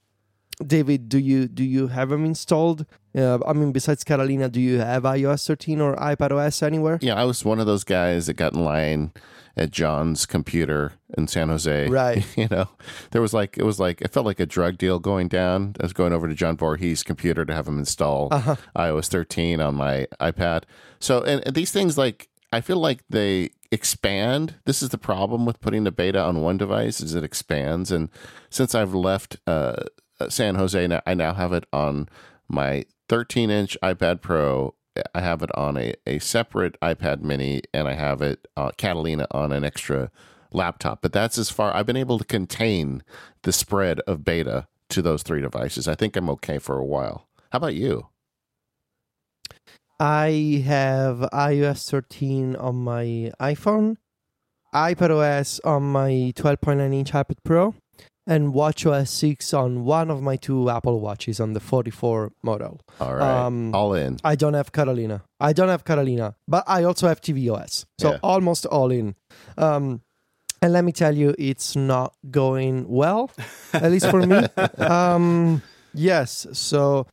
[0.67, 2.85] David, do you do you have them installed?
[3.17, 6.99] Uh, I mean, besides Catalina, do you have iOS 13 or iPadOS anywhere?
[7.01, 9.13] Yeah, I was one of those guys that got in line
[9.57, 11.89] at John's computer in San Jose.
[11.91, 12.27] Right.
[12.37, 12.69] You know,
[13.11, 15.77] there was like it was like it felt like a drug deal going down.
[15.81, 18.57] I was going over to John Voorhees' computer to have him install Uh-huh.
[18.77, 20.65] iOS 13 on my iPad.
[21.01, 24.55] So, and, and these things like I feel like they expand.
[24.67, 27.91] This is the problem with putting the beta on one device is it expands.
[27.91, 28.11] And
[28.51, 29.85] since I've left uh,
[30.29, 32.09] San Jose, now I now have it on
[32.49, 34.75] my 13 inch iPad Pro.
[35.15, 39.27] I have it on a, a separate iPad Mini, and I have it uh, Catalina
[39.31, 40.11] on an extra
[40.53, 41.01] laptop.
[41.03, 43.03] But that's as far I've been able to contain
[43.43, 45.89] the spread of beta to those three devices.
[45.89, 47.27] I think I'm okay for a while.
[47.51, 48.09] How about you?
[49.99, 53.97] I have iOS 13 on my iPhone,
[54.75, 57.75] iPadOS on my 12.9 inch iPad Pro,
[58.27, 62.81] and WatchOS 6 on one of my two Apple Watches on the 44 model.
[63.01, 64.19] All right, Um, all in.
[64.25, 65.23] I don't have Catalina.
[65.41, 67.85] I don't have Catalina, but I also have tvOS.
[67.99, 68.19] So Yeah.
[68.23, 69.17] almost all in.
[69.59, 70.03] Um,
[70.61, 73.31] and let me tell you, it's not going well,
[73.73, 74.47] at least for me.
[74.79, 76.47] Um, yes.
[76.53, 77.07] So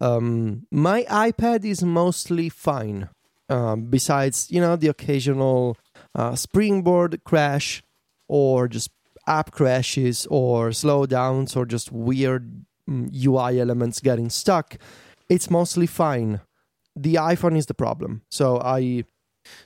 [0.00, 3.08] um, my iPad is mostly fine.
[3.48, 5.76] Um, besides, you know, the occasional
[6.16, 7.84] uh, springboard crash
[8.26, 8.90] or just
[9.26, 14.76] app crashes or slowdowns or just weird mm, UI elements getting stuck,
[15.28, 16.40] it's mostly fine.
[16.94, 18.22] The iPhone is the problem.
[18.30, 19.04] So I,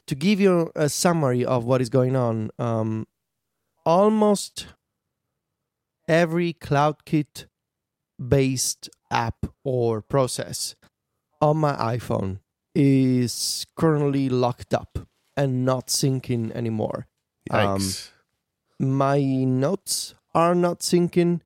[0.06, 3.06] to give you a summary of what is going on, um,
[3.84, 4.66] almost
[6.08, 7.46] every CloudKit
[8.18, 10.74] based app or process
[11.40, 12.40] on my iPhone
[12.74, 14.98] is currently locked up
[15.36, 17.06] and not syncing anymore.
[17.50, 18.10] Um, Yikes.
[18.80, 21.40] My notes are not syncing.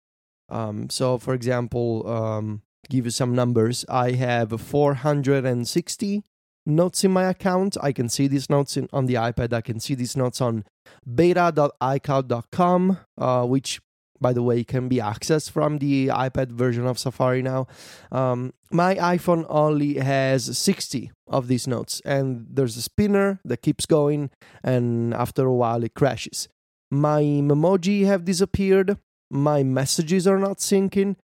[0.49, 3.85] Um, so, for example, um, give you some numbers.
[3.89, 6.23] I have 460
[6.65, 7.77] notes in my account.
[7.83, 9.53] I can see these notes in, on the iPad.
[9.53, 10.65] I can see these notes on
[11.13, 13.81] beta.icloud.com, uh, which,
[14.21, 17.67] by the way, can be accessed from the iPad version of Safari now.
[18.13, 23.87] Um, my iPhone only has 60 of these notes, and there's a spinner that keeps
[23.87, 24.31] going,
[24.63, 26.49] and after a while it crashes.
[26.95, 28.99] My Memoji have disappeared.
[29.29, 31.17] My messages are not syncing.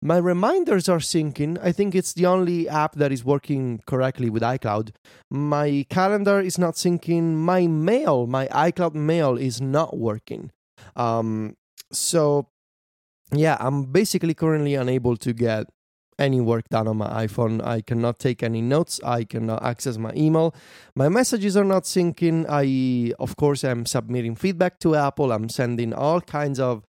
[0.00, 1.58] My reminders are syncing.
[1.60, 4.90] I think it's the only app that is working correctly with iCloud.
[5.28, 7.34] My calendar is not syncing.
[7.34, 10.52] My mail, my iCloud mail is not working.
[10.94, 11.56] Um,
[11.90, 12.46] so,
[13.32, 15.66] yeah, I'm basically currently unable to get
[16.18, 17.64] any work done on my iPhone.
[17.64, 19.00] I cannot take any notes.
[19.04, 20.54] I cannot access my email.
[20.94, 22.46] My messages are not syncing.
[22.48, 25.32] I, of course, am submitting feedback to Apple.
[25.32, 26.84] I'm sending all kinds of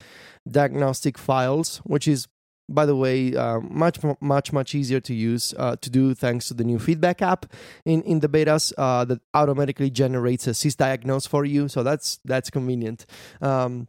[0.49, 2.27] diagnostic files, which is,
[2.69, 6.53] by the way, uh, much, much, much easier to use uh, to do thanks to
[6.53, 7.45] the new feedback app
[7.85, 11.67] in, in the betas uh, that automatically generates a sysdiagnose for you.
[11.67, 13.05] So that's that's convenient.
[13.41, 13.87] Um,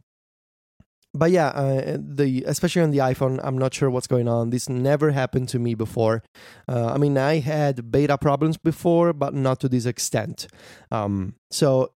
[1.19, 4.49] but yeah, uh, the especially on the iPhone, I'm not sure what's going on.
[4.51, 6.23] This never happened to me before.
[6.67, 10.47] Uh, I mean, I had beta problems before, but not to this extent.
[10.91, 11.91] Um, so,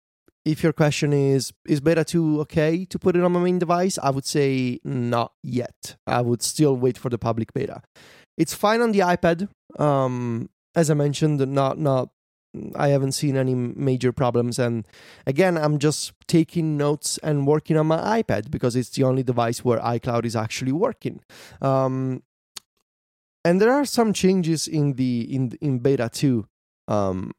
[0.44, 3.96] if your question is is beta two okay to put it on my main device,
[4.02, 5.96] I would say not yet.
[6.06, 7.80] I would still wait for the public beta.
[8.36, 9.48] It's fine on the iPad.
[9.78, 12.08] Um, as I mentioned, not not
[12.74, 14.58] I haven't seen any major problems.
[14.58, 14.86] And
[15.26, 19.64] again, I'm just taking notes and working on my iPad because it's the only device
[19.64, 21.20] where iCloud is actually working.
[21.60, 22.22] Um,
[23.44, 26.46] and there are some changes in the in in beta 2
[26.88, 27.32] um,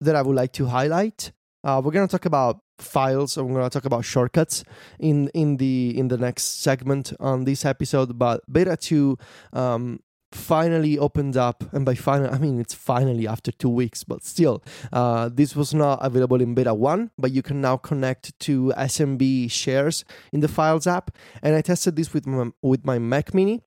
[0.00, 1.32] that I would like to highlight.
[1.64, 3.36] Uh, we're gonna talk about files.
[3.36, 4.62] and We're gonna talk about shortcuts
[4.98, 8.18] in in the in the next segment on this episode.
[8.18, 9.18] But beta two
[9.52, 10.00] um,
[10.36, 14.62] finally opened up, and by final I mean it's finally after two weeks, but still,
[14.92, 17.10] uh, this was not available in beta one.
[17.18, 21.10] But you can now connect to SMB shares in the Files app,
[21.42, 23.62] and I tested this with my, with my Mac Mini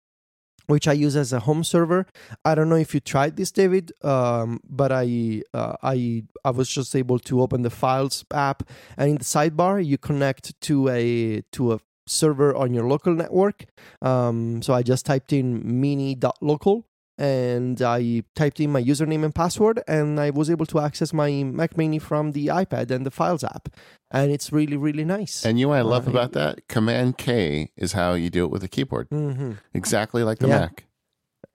[0.70, 2.06] which I use as a home server.
[2.46, 6.70] I don't know if you tried this, David, um, but I uh, I I was
[6.70, 8.64] just able to open the Files app,
[8.96, 11.80] and in the sidebar you connect to a to a
[12.10, 13.66] server on your local network.
[14.02, 16.86] Um, so I just typed in mini.local
[17.18, 21.44] and I typed in my username and password, and I was able to access my
[21.44, 23.68] Mac Mini from the iPad and the Files app,
[24.10, 25.46] and it's really really nice.
[25.46, 26.66] And you know what I love Uh, about that?
[26.70, 29.10] Command K is how you do it with a keyboard.
[29.10, 29.58] Mhm.
[29.74, 30.60] Exactly like the Yeah.
[30.60, 30.86] Mac.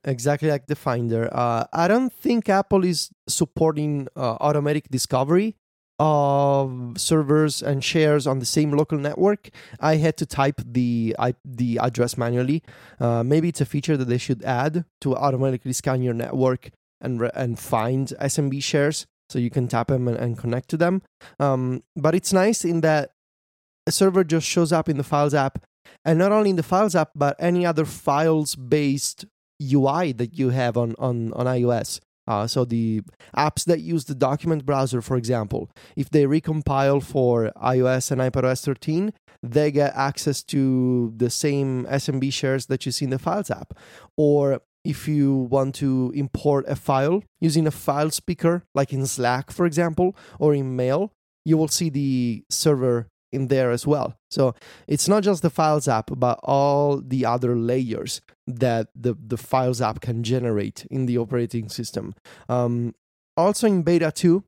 [0.07, 1.31] exactly like the Finder.
[1.33, 5.57] Uh, I don't think Apple is supporting uh, automatic discovery
[5.99, 9.51] of servers and shares on the same local network.
[9.81, 12.63] I had to type the I, the address manually.
[12.99, 16.71] Uh, maybe it's a feature that they should add to automatically scan your network
[17.01, 20.77] and re- and find SMB shares so you can tap them and, and connect to
[20.77, 21.03] them.
[21.39, 23.13] Um, but it's nice in that
[23.87, 25.65] a server just shows up in the Files app,
[26.05, 29.27] and not only in the Files app, but any other files based
[29.63, 32.01] UI that you have on on on iOS.
[32.27, 33.03] Uh, so the
[33.37, 38.65] apps that use the document browser, for example, if they recompile for iOS and iPadOS
[38.65, 39.13] 13,
[39.43, 43.75] they get access to the same SMB shares that you see in the Files app.
[44.17, 49.51] Or if you want to import a file using a file picker, like in Slack,
[49.51, 51.13] for example, or in Mail,
[51.45, 54.17] you will see the server in there as well.
[54.31, 54.55] So
[54.87, 59.81] it's not just the Files app, but all the other layers that the, the Files
[59.81, 62.15] app can generate in the operating system.
[62.49, 62.95] Um,
[63.37, 64.45] also in beta 2,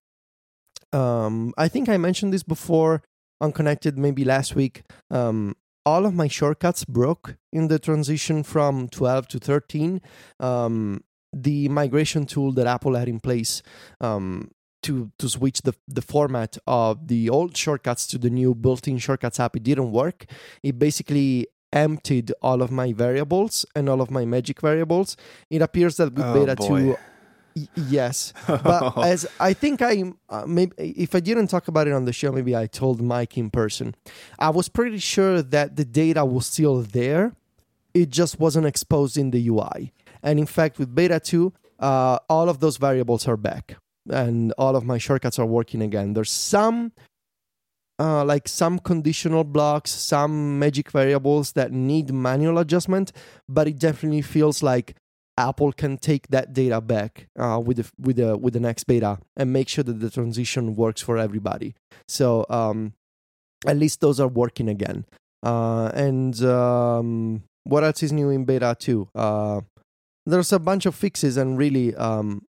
[0.93, 3.03] um, I think I mentioned this before
[3.41, 4.83] on Connected maybe last week.
[5.11, 10.01] Um, all of my shortcuts broke in the transition from 12 to 13.
[10.41, 13.63] Um, the migration tool that Apple had in place
[14.01, 14.51] um,
[14.87, 19.39] to to switch the the format of the old shortcuts to the new built-in shortcuts
[19.41, 20.19] app, it didn't work.
[20.63, 25.17] It basically emptied all of my variables and all of my magic variables.
[25.51, 26.83] It appears that with Oh, beta boy.
[26.83, 26.97] 2
[27.57, 28.33] y- yes
[28.69, 28.83] but
[29.13, 29.95] as i think i
[30.29, 30.73] uh, maybe
[31.07, 33.95] if i didn't talk about it on the show maybe i told mike in person
[34.39, 37.33] i was pretty sure that the data was still there
[37.95, 39.81] it just wasn't exposed in the ui
[40.23, 43.77] and in fact with beta 2 uh, all of those variables are back
[44.11, 46.93] and all of my shortcuts are working again there's some
[47.99, 53.13] uh, like some conditional blocks, some magic variables that need manual adjustment,
[53.49, 54.97] but it definitely feels like
[55.39, 59.19] Apple can take that data back uh, with the with the with the next beta
[59.37, 61.75] and make sure that the transition works for everybody.
[62.09, 62.95] So um,
[63.67, 65.05] at least those are working again.
[65.43, 69.09] Uh, and um, what else is new in beta two?
[69.15, 69.61] Uh,
[70.25, 72.45] there's a bunch of fixes and really um,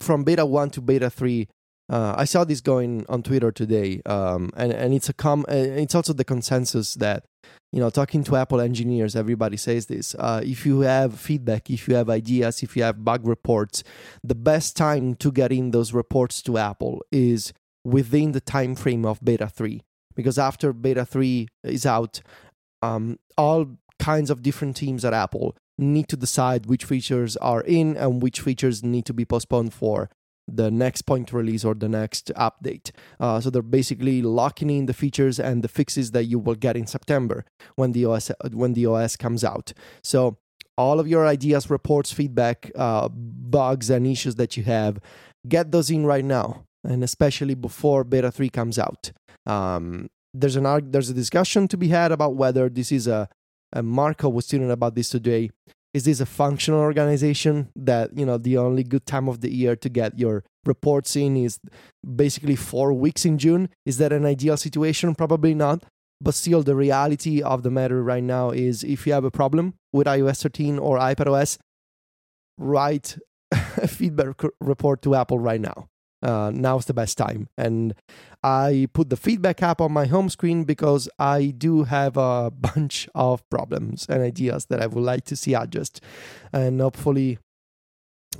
[0.00, 1.48] from beta one to beta three.
[1.90, 5.44] Uh, I saw this going on Twitter today, um, and and it's a com.
[5.48, 7.24] uh, It's also the consensus that
[7.72, 10.14] you know, talking to Apple engineers, everybody says this.
[10.14, 13.82] Uh, if you have feedback, if you have ideas, if you have bug reports,
[14.22, 17.52] the best time to get in those reports to Apple is
[17.84, 19.82] within the time frame of beta 3
[20.14, 22.22] because after beta 3 is out
[22.82, 27.96] um, all kinds of different teams at apple need to decide which features are in
[27.96, 30.08] and which features need to be postponed for
[30.46, 32.90] the next point release or the next update.
[33.18, 36.76] Uh, so they're basically locking in the features and the fixes that you will get
[36.76, 37.44] in september
[37.76, 39.72] when the os when the os comes out.
[40.02, 40.36] So
[40.76, 44.98] all of your ideas reports feedback uh, bugs and issues that you have
[45.48, 49.12] get those in right now and especially before beta 3 comes out.
[49.46, 53.28] Um, there's an there's a discussion to be had about whether this is a,
[53.74, 55.50] a marco was tweeting about this today.
[55.92, 59.76] Is this a functional organization that you know the only good time of the year
[59.76, 61.60] to get your reports in is
[62.16, 63.68] basically four weeks in june?
[63.84, 65.14] Is that an ideal situation?
[65.14, 65.84] Probably not.
[66.20, 69.74] But still the reality of the matter right now is if you have a problem
[69.92, 71.58] with ios 13 or ipados
[72.56, 73.18] write
[73.52, 75.88] a feedback report to apple right now
[76.24, 77.48] uh, now's the best time.
[77.56, 77.94] And
[78.42, 83.08] I put the feedback app on my home screen because I do have a bunch
[83.14, 86.00] of problems and ideas that I would like to see addressed.
[86.52, 87.38] And hopefully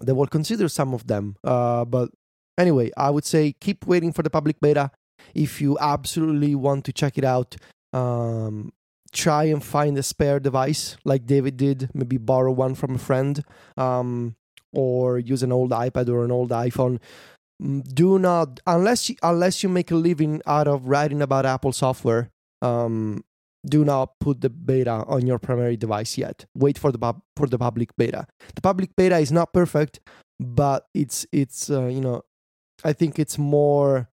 [0.01, 1.37] they will consider some of them.
[1.45, 2.11] Uh, but
[2.59, 4.91] anyway, I would say keep waiting for the public beta.
[5.35, 7.57] If you absolutely want to check it out,
[7.93, 8.73] um,
[9.13, 11.91] try and find a spare device like David did.
[11.95, 13.45] Maybe borrow one from a friend
[13.77, 14.37] um,
[14.73, 17.01] or use an old iPad or an old iPhone
[17.61, 22.31] do not unless you, unless you make a living out of writing about Apple software.
[22.63, 23.25] Um,
[23.67, 26.45] do not put the beta on your primary device yet.
[26.55, 28.27] Wait for the pub- for the public beta.
[28.55, 30.01] The public beta is not perfect,
[30.39, 32.23] but it's it's uh, you know,
[32.85, 34.11] I think it's more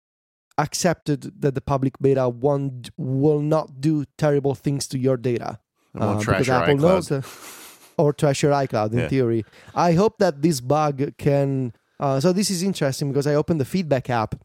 [0.58, 5.60] accepted that the public beta won't will not do terrible things to your data.
[6.00, 6.82] Uh, trash because Apple iCloud.
[6.82, 7.26] knows that-
[7.98, 9.10] or trash your iCloud in Yeah.
[9.10, 9.44] theory.
[9.76, 11.74] I hope that this bug can.
[12.02, 14.36] Uh, so this is interesting because I opened the feedback app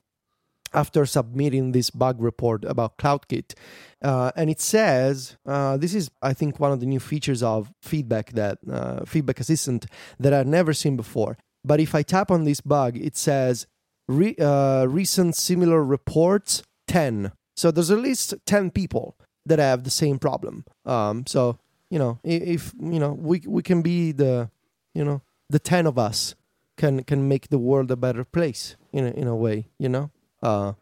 [0.73, 3.55] after submitting this bug report about CloudKit,
[4.03, 7.73] uh, and it says uh, this is I think one of the new features of
[7.83, 9.87] feedback that uh, Feedback Assistant
[10.21, 11.39] that I've never seen before.
[11.65, 13.67] But if I tap on this bug, it says
[14.07, 19.91] re- uh, recent similar reports 10 so there's at least 10 people that have the
[19.91, 20.65] same problem.
[20.85, 21.59] Um, so
[21.91, 24.51] you know if you know we we can be the
[24.95, 26.35] you know the 10 of us
[26.77, 30.11] can can make the world a better place in a, in a way you know
[30.43, 30.73] uh,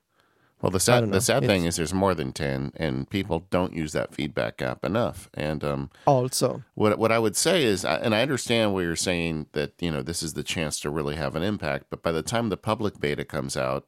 [0.61, 3.93] Well, the sad the sad thing is there's more than ten, and people don't use
[3.93, 5.29] that feedback app enough.
[5.35, 9.47] And um, also what what I would say is, and I understand where you're saying
[9.53, 11.87] that you know this is the chance to really have an impact.
[11.91, 13.87] But by the time the public beta comes out,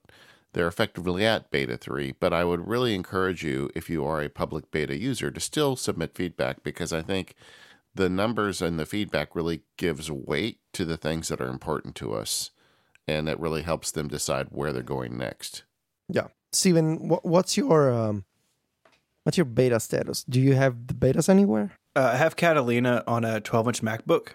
[0.53, 2.13] they're effectively at beta three.
[2.13, 5.77] But I would really encourage you, if you are a public beta user, to still
[5.77, 7.35] submit feedback because I think
[7.97, 12.15] the numbers and the feedback really gives weight to the things that are important to
[12.15, 12.51] us,
[13.09, 15.65] and it really helps them decide where they're going next.
[16.09, 18.25] yeah Stephen wh- what's your um,
[19.25, 23.25] what's your beta status do you have the betas anywhere Uh, I have Catalina on
[23.25, 24.29] a 12 inch MacBook.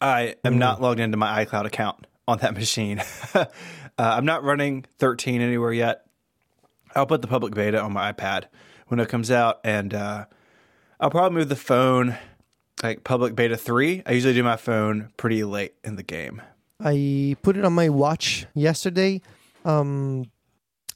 [0.00, 3.00] I am not logged into my iCloud account on that machine.
[3.34, 3.44] uh,
[3.98, 6.04] I'm not running 13 anywhere yet.
[6.94, 8.44] I'll put the public beta on my iPad
[8.88, 10.26] when it comes out, and uh,
[11.00, 12.16] I'll probably move the phone
[12.82, 14.02] like public beta 3.
[14.06, 16.42] I usually do my phone pretty late in the game.
[16.80, 19.20] I put it on my watch yesterday.
[19.64, 20.24] Um,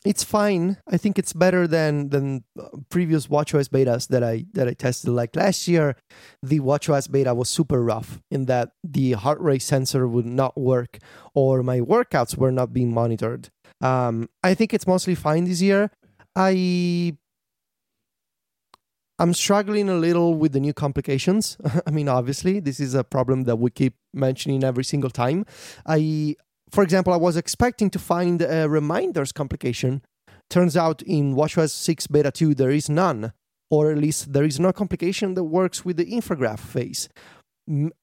[0.04, 0.76] it's fine.
[0.88, 5.10] I think it's better than than uh, previous WatchOS betas that I that I tested.
[5.10, 5.96] Like last year,
[6.42, 10.98] the WatchOS beta was super rough in that the heart rate sensor would not work
[11.34, 13.50] or my workouts were not being monitored.
[13.80, 15.90] Um, I think it's mostly fine this year.
[16.36, 17.16] I
[19.18, 21.56] I'm struggling a little with the new complications.
[21.86, 25.46] I mean, obviously, this is a problem that we keep mentioning every single time.
[25.86, 26.36] I,
[26.70, 30.02] for example, I was expecting to find a reminders complication.
[30.50, 33.32] Turns out in WatchOS 6 Beta 2, there is none,
[33.70, 37.08] or at least there is no complication that works with the infograph face.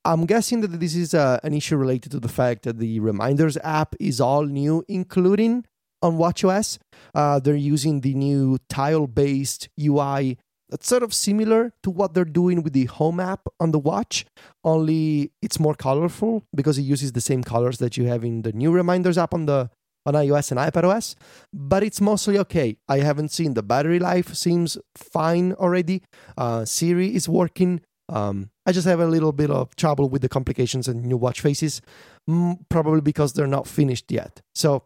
[0.04, 3.58] I'm guessing that this is uh, an issue related to the fact that the reminders
[3.64, 5.66] app is all new, including
[6.02, 6.80] on WatchOS.
[7.16, 10.38] Uh, they're using the new tile based UI
[10.74, 14.26] that's sort of similar to what they're doing with the home app on the watch
[14.64, 18.52] only it's more colorful because it uses the same colors that you have in the
[18.54, 19.70] new reminders app on the
[20.08, 21.14] on ios and ipados
[21.54, 22.78] but it's mostly okay.
[22.90, 26.02] I haven't seen the battery life seems fine already.
[26.36, 27.82] Uh, siri is working.
[28.10, 31.40] Um, i just have a little bit of trouble with the complications and new watch
[31.40, 31.82] faces
[32.28, 34.42] mm, probably because they're not finished yet.
[34.56, 34.86] So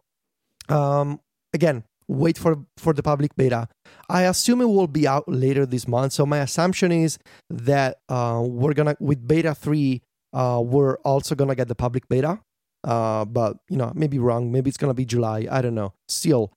[0.68, 1.20] um,
[1.54, 3.68] again wait for for the public beta
[4.10, 6.14] I assume it will be out later this month.
[6.14, 7.18] So my assumption is
[7.50, 10.02] that uh, we're gonna with beta three,
[10.32, 12.40] uh, we're also gonna get the public beta.
[12.84, 14.50] Uh, but you know, maybe wrong.
[14.50, 15.46] Maybe it's gonna be July.
[15.50, 15.92] I don't know.
[16.08, 16.52] Still,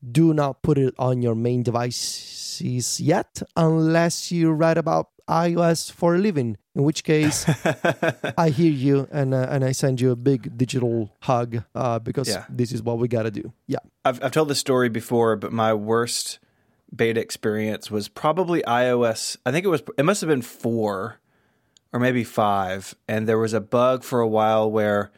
[0.00, 6.14] do not put it on your main devices yet, unless you write about iOS for
[6.14, 6.56] a living.
[6.74, 7.44] In which case,
[8.38, 12.28] I hear you and uh, and I send you a big digital hug uh, because
[12.28, 12.46] Yeah.
[12.48, 13.52] this is what we gotta do.
[13.66, 13.80] Yeah.
[14.06, 16.38] I've, I've told this story before, but my worst
[16.94, 19.36] beta experience was probably iOS.
[19.44, 21.20] I think it was, it must have been four
[21.92, 22.94] or maybe five.
[23.06, 25.10] And there was a bug for a while where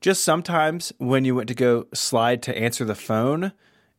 [0.00, 3.52] just sometimes when you went to go slide to answer the phone,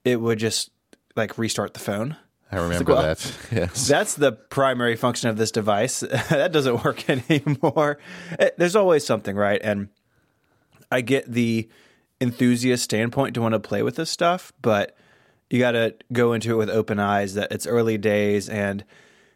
[0.06, 0.70] it would just
[1.16, 2.18] like restart the phone.
[2.52, 3.38] I remember well, that.
[3.52, 3.88] Yes.
[3.88, 6.00] That's the primary function of this device.
[6.30, 8.00] that doesn't work anymore.
[8.38, 9.62] Eh, There's always something, right?
[9.64, 9.90] And
[10.92, 11.70] I get the
[12.22, 14.96] enthusiast standpoint to want to play with this stuff, but
[15.50, 18.50] you got to go into it with open eyes that it's early days.
[18.50, 18.84] And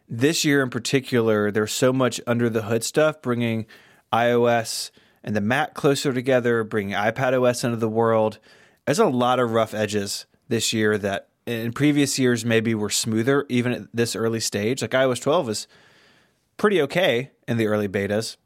[0.10, 3.66] this year in particular, there's so much under the hood stuff, bringing
[4.12, 4.92] iOS
[5.24, 8.40] and the Mac closer together, bringing iPad OS into the world.
[8.86, 13.46] There's a lot of rough edges this year that in previous years maybe were smoother,
[13.50, 14.82] even at this early stage.
[14.82, 15.68] Like iOS 12 is
[16.58, 18.38] pretty okay in the early betas.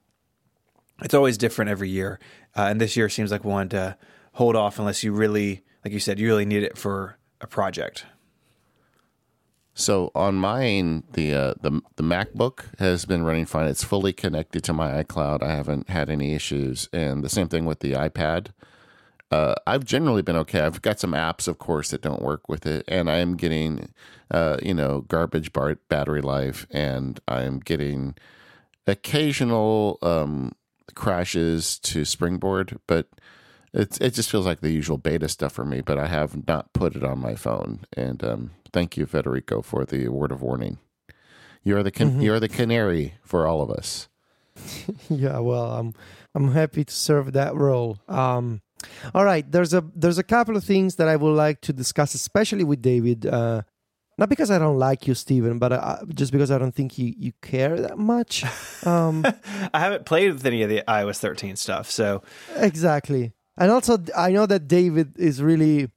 [1.02, 2.20] It's always different every year.
[2.56, 3.98] Uh, and this year seems like one to
[4.34, 8.06] hold off unless you really, like you said, you really need it for a project.
[9.76, 13.68] So on mine, the uh, the the MacBook has been running fine.
[13.68, 15.44] It's fully connected to my iCloud.
[15.44, 18.48] I haven't had any issues, and the same thing with the iPad.
[19.32, 20.62] Uh, I've generally been okay.
[20.62, 23.90] I've got some apps, of course, that don't work with it, and I am getting,
[24.32, 28.16] uh, you know, garbage bar- battery life, and I am getting
[28.86, 30.54] occasional um,
[30.96, 33.08] crashes to Springboard, but
[33.74, 35.82] it it just feels like the usual beta stuff for me.
[35.82, 39.86] But I have not put it on my phone, and um, thank you, Federico, for
[39.86, 40.78] the word of warning.
[41.64, 44.08] You're the can- you're the canary for all of us.
[45.10, 45.94] yeah, well, I'm
[46.34, 47.98] I'm happy to serve that role.
[48.08, 48.62] Um,
[49.14, 52.14] all right, there's a there's a couple of things that I would like to discuss,
[52.14, 53.26] especially with David.
[53.26, 53.64] Uh,
[54.18, 57.14] not because I don't like you, Stephen, but uh, just because I don't think you,
[57.18, 58.44] you care that much.
[58.86, 59.24] Um,
[59.74, 62.24] I haven't played with any of the iOS 13 stuff, so
[62.56, 63.34] exactly.
[63.58, 65.90] And also, I know that David is really,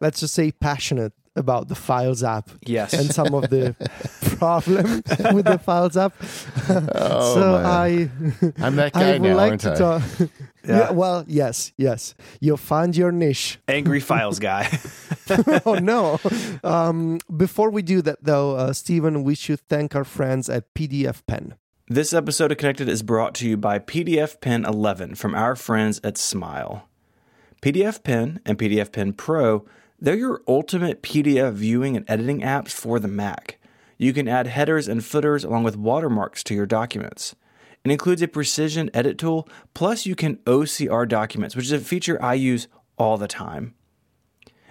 [0.00, 2.92] let's just say, passionate about the Files app yes.
[2.92, 3.74] and some of the
[4.38, 5.02] problem
[5.34, 6.12] with the Files app.
[6.68, 7.66] Oh, so man.
[7.66, 9.74] I, I'm that I guy would now, like aren't to I?
[9.74, 10.02] talk.
[10.68, 10.78] Yeah.
[10.78, 12.14] yeah, well, yes, yes.
[12.40, 13.58] You find your niche.
[13.66, 14.68] Angry Files guy.
[15.66, 16.20] oh no!
[16.62, 21.54] Um, before we do that, though, uh, Stephen, we should thank our friends at PDFpen.
[21.88, 26.18] This episode of Connected is brought to you by PDFpen 11 from our friends at
[26.18, 26.86] Smile.
[27.62, 29.64] PDFpen and PDFpen Pro,
[29.98, 33.58] they're your ultimate PDF viewing and editing apps for the Mac.
[33.96, 37.34] You can add headers and footers along with watermarks to your documents.
[37.88, 42.22] It includes a precision edit tool, plus you can OCR documents, which is a feature
[42.22, 42.68] I use
[42.98, 43.72] all the time.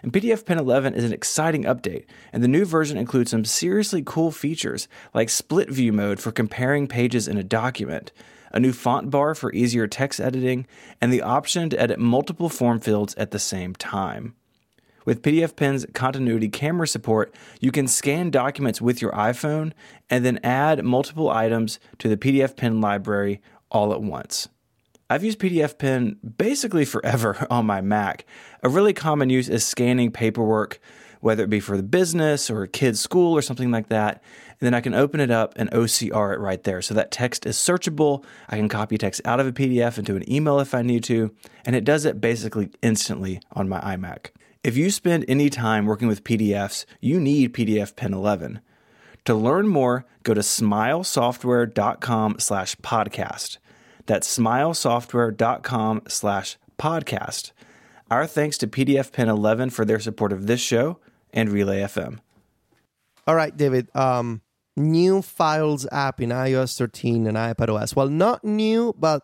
[0.04, 4.30] And PDFpen 11 is an exciting update, and the new version includes some seriously cool
[4.30, 8.12] features like split view mode for comparing pages in a document,
[8.52, 10.68] a new font bar for easier text editing,
[11.02, 14.36] and the option to edit multiple form fields at the same time.
[15.08, 19.72] With PDFpen's continuity camera support, you can scan documents with your iPhone
[20.10, 23.42] and then add multiple items to the PDFpen library
[23.72, 24.50] all at once.
[25.10, 28.26] I've used PDFpen basically forever on my Mac.
[28.64, 30.82] A really common use is scanning paperwork,
[31.22, 34.22] whether it be for the business or a kid's school or something like that.
[34.60, 36.82] And then I can open it up and OCR it right there.
[36.82, 38.26] So that text is searchable.
[38.50, 41.34] I can copy text out of a PDF into an email if I need to.
[41.64, 44.32] And it does it basically instantly on my iMac.
[44.64, 48.60] If you spend any time working with PDFs, you need PDFpen 11.
[49.26, 53.58] To learn more, go to smilesoftware.com slash podcast.
[54.06, 57.52] That's smilesoftware.com slash podcast.
[58.10, 61.00] Our thanks to PDFpen 11 for their support of this show
[61.34, 62.20] and Relay FM.
[63.28, 63.94] All right, David.
[63.94, 64.42] Um,
[64.78, 67.96] new Files app in iOS 13 and iPad OS.
[67.96, 69.24] Well, not new, but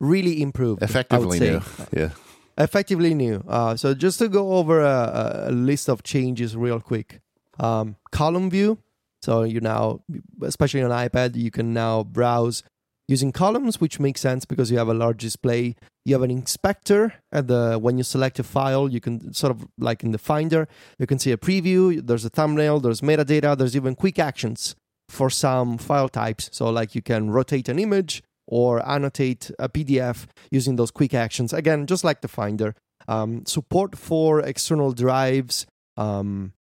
[0.00, 0.82] really improved.
[0.82, 1.60] Effectively new.
[1.92, 2.10] Yeah.
[2.58, 3.42] Effectively new.
[3.48, 7.20] Uh, so just to go over a, a list of changes real quick.
[7.58, 8.78] Um, column view.
[9.22, 10.00] So you now,
[10.42, 12.62] especially on iPad, you can now browse
[13.08, 15.76] using columns, which makes sense because you have a large display.
[16.04, 19.66] You have an inspector at the when you select a file, you can sort of
[19.78, 22.06] like in the Finder, you can see a preview.
[22.06, 22.80] There's a thumbnail.
[22.80, 23.56] There's metadata.
[23.56, 24.76] There's even quick actions
[25.08, 26.50] for some file types.
[26.52, 31.52] So like you can rotate an image or annotate a PDF using those quick actions.
[31.52, 32.74] Again, just like the Finder.
[33.06, 35.66] Um, support for external drives.
[35.96, 36.52] Um,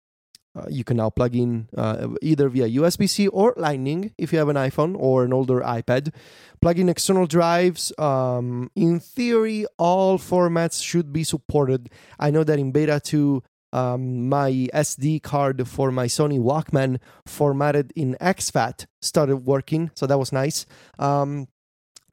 [0.55, 4.39] uh, you can now plug in uh, either via USB C or Lightning if you
[4.39, 6.13] have an iPhone or an older iPad.
[6.61, 7.93] Plug in external drives.
[7.99, 11.89] Um, in theory, all formats should be supported.
[12.19, 17.93] I know that in beta 2, um, my SD card for my Sony Walkman formatted
[17.97, 20.67] in exFAT started working, so that was nice.
[20.99, 21.49] Um,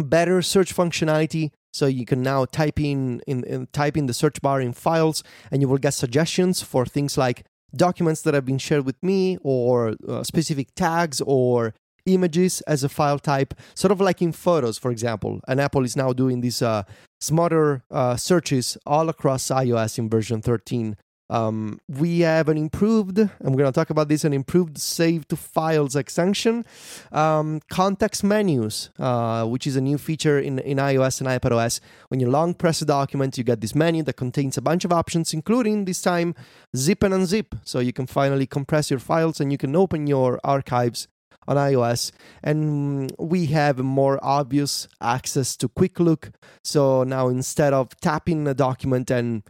[0.03, 1.51] better search functionality.
[1.71, 5.23] So you can now type in, in, in type in the search bar in files
[5.51, 7.45] and you will get suggestions for things like
[7.75, 11.75] documents that have been shared with me or uh, specific tags or
[12.05, 15.41] images as a file type sort of like in photos for example.
[15.47, 16.83] And apple is now doing these uh,
[17.19, 20.97] smarter uh, searches all across ios in version 13
[21.29, 25.27] um, we have an improved, and we're going to talk about this, an improved save
[25.27, 26.65] to files extension.
[27.11, 31.79] Um, context menus, uh, which is a new feature in, in iOS and iPadOS.
[32.07, 34.91] When you long press a document, you get this menu that contains a bunch of
[34.91, 36.33] options, including this time
[36.75, 37.59] zip and unzip.
[37.63, 41.07] So you can finally compress your files and you can open your archives
[41.47, 42.11] on iOS.
[42.43, 46.31] And we have more obvious access to Quick Look.
[46.63, 49.43] So now instead of tapping a document and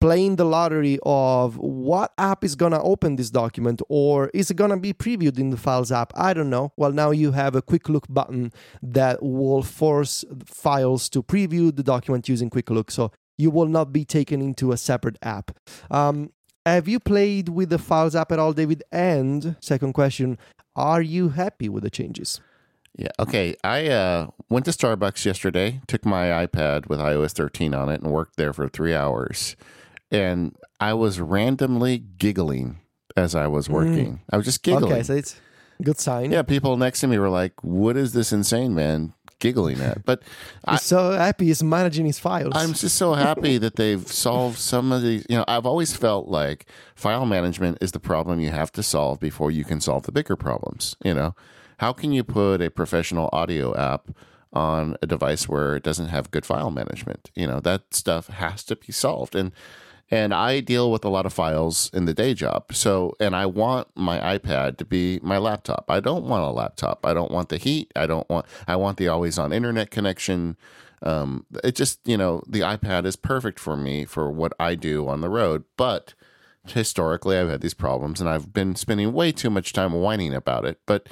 [0.00, 4.54] playing the lottery of what app is going to open this document or is it
[4.54, 7.54] going to be previewed in the files app i don't know well now you have
[7.54, 12.90] a quick look button that will force files to preview the document using quick look
[12.90, 15.56] so you will not be taken into a separate app
[15.90, 16.30] um,
[16.64, 20.36] have you played with the files app at all david and second question
[20.74, 22.40] are you happy with the changes
[22.98, 23.10] Yeah.
[23.18, 23.54] Okay.
[23.62, 28.10] I uh, went to Starbucks yesterday, took my iPad with iOS 13 on it, and
[28.10, 29.54] worked there for three hours.
[30.10, 32.80] And I was randomly giggling
[33.16, 33.72] as I was mm.
[33.72, 34.20] working.
[34.30, 34.92] I was just giggling.
[34.92, 35.40] Okay, so it's
[35.82, 36.30] good sign.
[36.30, 36.42] yeah.
[36.42, 40.22] People next to me were like, "What is this insane man giggling at?" But
[40.64, 42.52] I, He's so happy he's managing his files.
[42.54, 45.26] I'm just so happy that they've solved some of these.
[45.28, 49.18] You know, I've always felt like file management is the problem you have to solve
[49.18, 50.96] before you can solve the bigger problems.
[51.04, 51.34] You know,
[51.78, 54.10] how can you put a professional audio app
[54.52, 57.30] on a device where it doesn't have good file management?
[57.34, 59.34] You know, that stuff has to be solved.
[59.34, 59.52] And
[60.10, 62.72] and I deal with a lot of files in the day job.
[62.72, 65.86] So, and I want my iPad to be my laptop.
[65.88, 67.04] I don't want a laptop.
[67.04, 67.92] I don't want the heat.
[67.96, 70.56] I don't want, I want the always on internet connection.
[71.02, 75.08] Um, it just, you know, the iPad is perfect for me for what I do
[75.08, 75.64] on the road.
[75.76, 76.14] But
[76.68, 80.64] historically, I've had these problems and I've been spending way too much time whining about
[80.64, 80.78] it.
[80.86, 81.08] But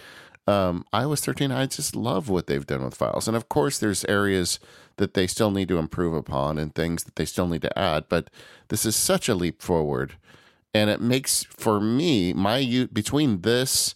[0.46, 3.26] um, iOS 13, I just love what they've done with files.
[3.26, 4.60] And of course, there's areas
[4.96, 8.04] that they still need to improve upon and things that they still need to add.
[8.08, 8.30] But
[8.68, 10.14] this is such a leap forward.
[10.72, 13.94] And it makes, for me, my between this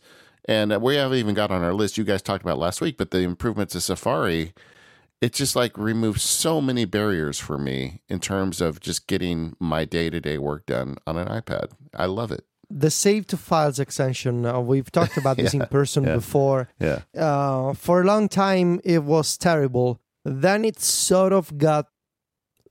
[0.49, 2.97] and uh, we haven't even got on our list, you guys talked about last week,
[2.97, 4.55] but the improvements to Safari,
[5.21, 9.85] it just like removes so many barriers for me in terms of just getting my
[9.85, 11.73] day to day work done on an iPad.
[11.95, 12.45] I love it.
[12.71, 14.45] the save to files extension.
[14.45, 16.15] Uh, we've talked about this in person yeah.
[16.17, 16.69] before.
[16.81, 17.01] Yeah.
[17.17, 20.01] Uh, for a long time, it was terrible.
[20.29, 21.87] Then it sort of got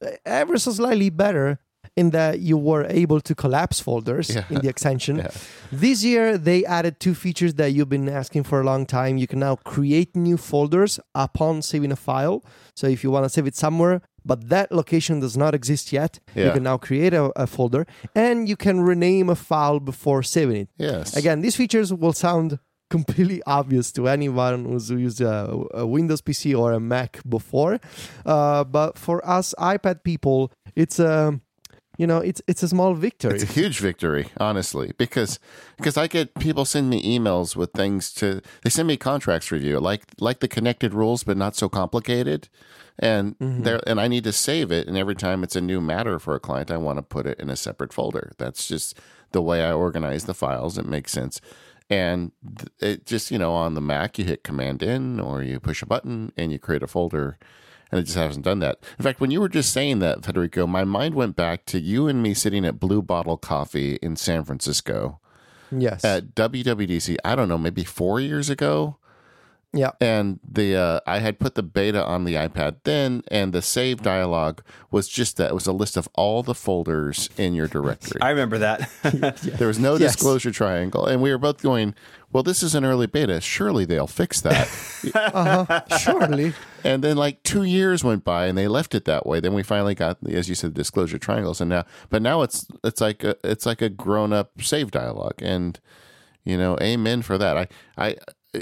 [0.01, 1.59] eh, ever so slightly better
[1.95, 4.43] in that you were able to collapse folders Yeah.
[4.49, 5.17] in the extension.
[5.23, 5.31] Yeah.
[5.71, 9.17] This year, they added two features that you've been asking for a long time.
[9.17, 12.43] You can now create new folders upon saving a file.
[12.75, 16.19] So if you want to save it somewhere, but that location does not exist yet,
[16.35, 20.57] you can now create a, a folder and you can rename a file before saving
[20.57, 20.69] it.
[20.77, 21.15] Yes.
[21.15, 22.59] Again, these features will sound
[22.89, 27.79] completely obvious to anyone who's used a, a Windows PC or a Mac before,
[28.25, 31.39] uh, but for us iPad people, it's a
[31.97, 33.35] you know it's it's a small victory.
[33.35, 35.39] It's a huge victory, honestly, because
[35.77, 39.79] because I get people send me emails with things to they send me contracts review
[39.79, 42.49] like like the connected rules, but not so complicated,
[42.99, 46.19] and there and I need to save it, and every time it's a new matter
[46.19, 48.31] for a client, I want to put it in a separate folder.
[48.37, 48.99] That's just
[49.31, 50.77] the way I organize the files.
[50.77, 51.41] It makes sense.
[51.89, 52.31] And
[52.79, 55.85] it just, you know, on the Mac, you hit Command N or you push a
[55.85, 57.37] button and you create a folder
[57.91, 58.79] and it just hasn't done that.
[58.99, 62.07] In fact, when you were just saying that, Federico, my mind went back to you
[62.07, 65.19] and me sitting at Blue Bottle Coffee in San Francisco
[65.71, 66.03] yes.
[66.03, 67.17] at WWDC.
[67.23, 68.97] I don't know, maybe four years ago.
[69.73, 69.91] Yeah.
[70.01, 74.01] And the uh, I had put the beta on the iPad then, and the save
[74.01, 74.61] dialog
[74.91, 75.51] was just that.
[75.51, 78.21] It was a list of all the folders in your directory.
[78.21, 78.89] I remember that.
[79.57, 80.13] There was no Yes.
[80.13, 81.95] disclosure triangle, and we were both going,
[82.31, 83.41] "Well, this is an early beta.
[83.41, 84.67] Surely they'll fix that."
[85.15, 85.97] Uh-huh.
[85.97, 86.53] Surely.
[86.83, 89.39] And then like two years went by and they left it that way.
[89.39, 91.61] Then we finally got, as you said, the disclosure triangles.
[91.61, 95.39] And now, but now it's it's like a, it's like a grown up save dialogue.
[95.41, 95.79] And
[96.43, 97.57] you know, amen for that.
[97.57, 98.15] I I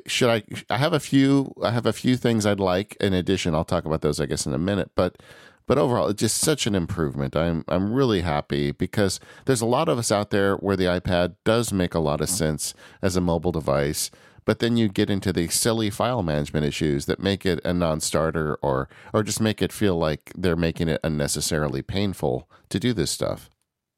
[0.05, 3.55] should I I have a few I have a few things I'd like in addition.
[3.55, 4.91] I'll talk about those I guess in a minute.
[4.95, 5.21] But
[5.67, 7.35] but overall, it's just such an improvement.
[7.35, 11.35] I'm I'm really happy because there's a lot of us out there where the iPad
[11.43, 12.37] does make a lot of mm-hmm.
[12.37, 14.11] sense as a mobile device
[14.45, 18.55] but then you get into the silly file management issues that make it a non-starter
[18.61, 23.11] or or just make it feel like they're making it unnecessarily painful to do this
[23.11, 23.49] stuff.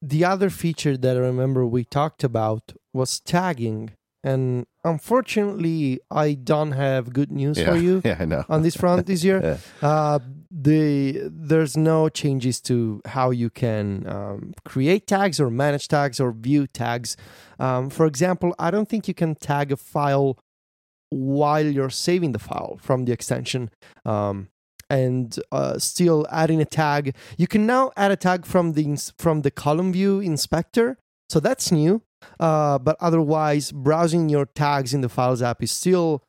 [0.01, 3.91] The other feature that I remember we talked about was tagging.
[4.23, 8.43] And unfortunately, I don't have good news Yeah, for you yeah, I know.
[8.49, 9.39] on this front this year.
[9.81, 9.87] Yeah.
[9.87, 16.19] Uh, the there's no changes to how you can um, create tags or manage tags
[16.19, 17.17] or view tags.
[17.59, 20.37] Um, for example, I don't think you can tag a file
[21.09, 23.69] while you're saving the file from the extension.
[24.05, 24.47] Um,
[24.89, 27.13] and uh, still adding a tag.
[27.37, 30.97] You can now add a tag from the ins- from the column view inspector,
[31.29, 32.01] so that's new.
[32.39, 36.23] Uh, but otherwise, browsing your tags in the Files app is still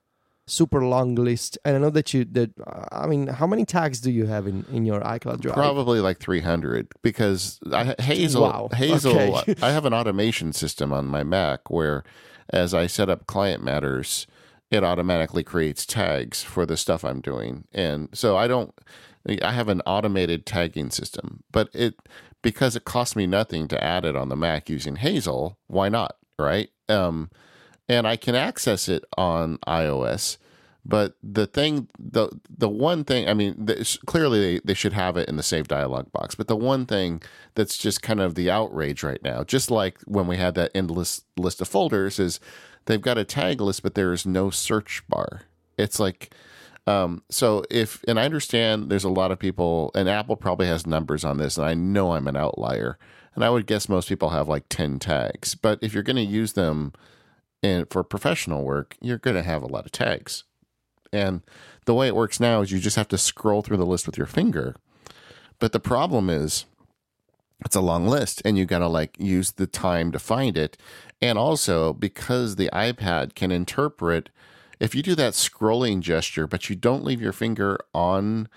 [0.47, 1.59] super long list.
[1.65, 4.47] And I know that you that uh, I mean, how many tags do you have
[4.47, 5.55] in in your iCloud Drive?
[5.55, 8.69] Probably like 300 because I, Hazel Wow.
[8.73, 9.55] Hazel Okay.
[9.63, 12.05] I have an automation system on my Mac where
[12.51, 14.27] as I set up client matters
[14.71, 17.65] it automatically creates tags for the stuff I'm doing.
[17.73, 18.75] And so I don't
[19.43, 21.97] I have an automated tagging system, but it
[22.43, 26.17] because it costs me nothing to add it on the Mac using Hazel, why not,
[26.39, 26.71] right?
[26.89, 27.31] Um
[27.89, 30.37] and I can access it on iOS.
[30.85, 35.19] But the thing, the the one thing, I mean, this, clearly they, they should have
[35.19, 36.35] it in the save dialog box.
[36.35, 37.23] But the one thing
[37.55, 41.23] that's just kind of the outrage right now, just like when we had that endless
[41.37, 42.41] list of folders, is
[42.87, 45.43] they've got a tag list, but there is no search bar.
[45.77, 46.33] It's like,
[46.89, 50.87] um, so if, and I understand there's a lot of people, and Apple probably has
[50.87, 52.99] numbers on this, and I know I'm an outlier.
[53.35, 55.55] And I would guess most people have like 10 tags.
[55.55, 56.95] But if you're going to use them
[57.63, 60.45] in, for professional work, you're going to have a lot of tags.
[61.13, 61.43] And
[61.85, 64.17] the way it works now is you just have to scroll through the list with
[64.17, 64.75] your finger.
[65.59, 66.65] But the problem is,
[67.67, 70.79] it's a long list and you got to like use the time to find it.
[71.21, 74.31] And also because the iPad can interpret
[74.81, 78.49] if you do that scrolling gesture, but you don't leave your finger on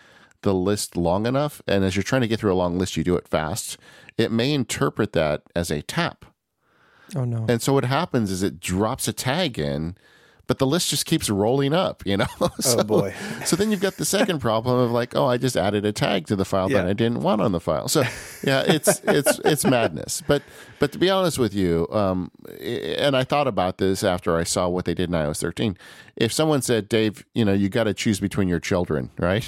[0.43, 3.03] the list long enough, and as you're trying to get through a long list, you
[3.03, 3.77] do it fast,
[4.17, 6.25] it may interpret that as a tap.
[7.15, 7.45] Oh no.
[7.49, 9.95] And so what happens is it drops a tag in,
[10.47, 12.25] but the list just keeps rolling up, you know?
[12.41, 13.13] Oh, so, Oh, boy.
[13.45, 16.25] so then you've got the second problem of like, oh, I just added a tag
[16.27, 17.87] to the file that I didn't want on the file.
[17.87, 18.01] So
[18.43, 20.23] yeah, it's it's it's madness.
[20.25, 20.41] But
[20.81, 24.67] but to be honest with you, um, and I thought about this after I saw
[24.67, 25.77] what they did in iOS 13.
[26.15, 29.47] If someone said, Dave, you know, you got to choose between your children, right?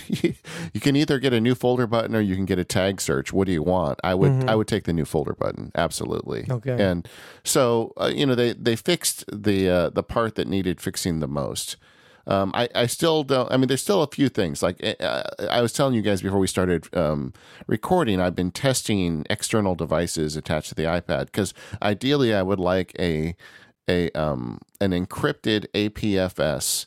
[0.74, 3.34] you can either get a new folder button or you can get a tag search.
[3.34, 4.00] What do you want?
[4.04, 6.46] I would I would take the new folder button, absolutely.
[6.48, 6.80] Okay.
[6.80, 7.10] And
[7.44, 11.28] so uh, you know they they fixed the uh, the part that needed fixing the
[11.28, 11.78] most.
[12.26, 13.52] Um, I, I still don't.
[13.52, 14.64] I mean, there's still a few things.
[14.64, 17.34] Like uh, I was telling you guys before we started um,
[17.68, 22.96] recording, I've been testing external devices attached to the iPad because ideally, I would like
[22.98, 23.36] a
[23.90, 26.86] a um, an encrypted APFS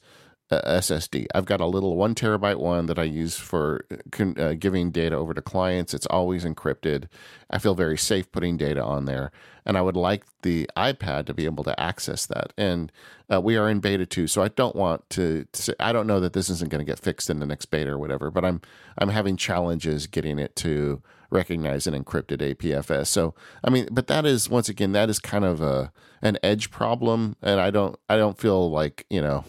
[0.51, 1.27] SSD.
[1.35, 5.17] I've got a little one terabyte one that I use for con- uh, giving data
[5.17, 5.93] over to clients.
[5.93, 7.09] It's always encrypted.
[7.51, 9.33] I feel very safe putting data on there,
[9.65, 12.53] and I would like the iPad to be able to access that.
[12.57, 12.93] And
[13.33, 15.47] uh, we are in beta two, so I don't want to.
[15.53, 17.67] to say, I don't know that this isn't going to get fixed in the next
[17.67, 18.61] beta or whatever, but I'm
[18.99, 23.09] I'm having challenges getting it to recognize an encrypted APFS.
[23.09, 23.35] So
[23.65, 25.93] I mean, but that is once again that is kind of a
[26.23, 29.45] an edge problem, and I don't I don't feel like you know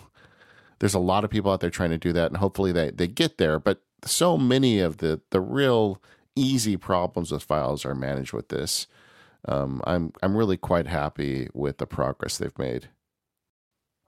[0.80, 3.08] there's a lot of people out there trying to do that and hopefully they, they
[3.08, 6.02] get there but so many of the the real
[6.36, 8.88] easy problems with files are managed with this.
[9.48, 12.90] Um, i'm i'm really quite happy with the progress they've made.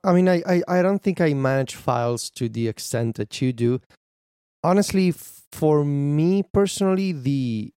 [0.04, 3.52] I mean, I, I, I don't think I manage files to the extent that you
[3.52, 3.82] do.
[4.64, 5.14] Honestly,
[5.52, 7.74] for me personally, the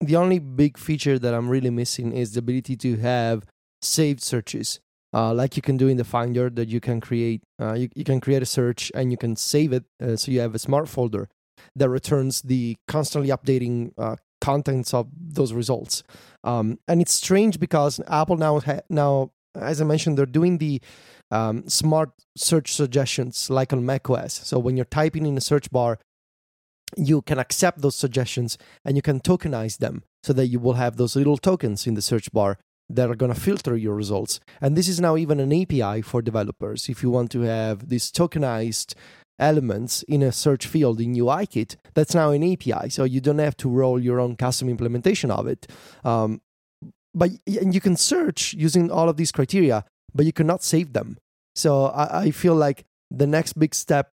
[0.00, 3.44] the only big feature that I'm really missing is the ability to have
[3.82, 4.80] saved searches,
[5.12, 6.50] uh, like you can do in the Finder.
[6.50, 9.72] That you can create, uh, you, you can create a search and you can save
[9.72, 11.28] it, uh, so you have a smart folder
[11.76, 16.02] that returns the constantly updating uh, contents of those results.
[16.44, 20.80] Um, and it's strange because Apple now ha- now, as I mentioned, they're doing the
[21.30, 24.34] um, smart search suggestions like on macOS.
[24.44, 25.98] So when you're typing in a search bar,
[26.96, 30.96] you can accept those suggestions and you can tokenize them so that you will have
[30.96, 32.58] those little tokens in the search bar
[32.90, 34.40] that are going to filter your results.
[34.60, 36.88] And this is now even an API for developers.
[36.88, 38.94] If you want to have these tokenized
[39.38, 42.88] elements in a search field in UIKit, that's now an API.
[42.90, 45.66] So you don't have to roll your own custom implementation of it.
[46.04, 46.40] Um,
[47.14, 49.84] but and you can search using all of these criteria,
[50.14, 51.18] but you cannot save them.
[51.54, 54.10] So I, I feel like the next big step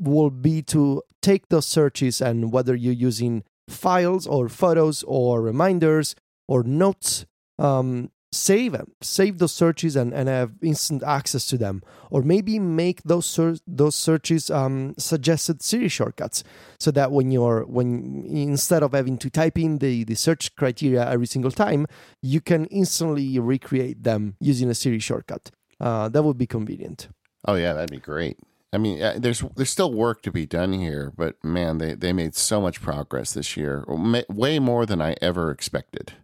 [0.00, 6.14] will be to take those searches and whether you're using files or photos or reminders
[6.48, 7.26] or notes,
[7.58, 11.82] um, save them, save those searches and, and have instant access to them.
[12.10, 16.44] Or maybe make those ser- those searches um, suggested Siri shortcuts,
[16.78, 21.08] so that when you're when instead of having to type in the, the search criteria
[21.08, 21.86] every single time,
[22.22, 25.50] you can instantly recreate them using a Siri shortcut.
[25.80, 27.08] Uh, that would be convenient.
[27.46, 28.38] oh yeah that'd be great
[28.72, 32.12] i mean uh, there's there's still work to be done here but man they, they
[32.12, 33.84] made so much progress this year
[34.28, 36.14] way more than i ever expected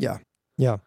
[0.00, 0.18] Yeah,
[0.56, 0.78] yeah.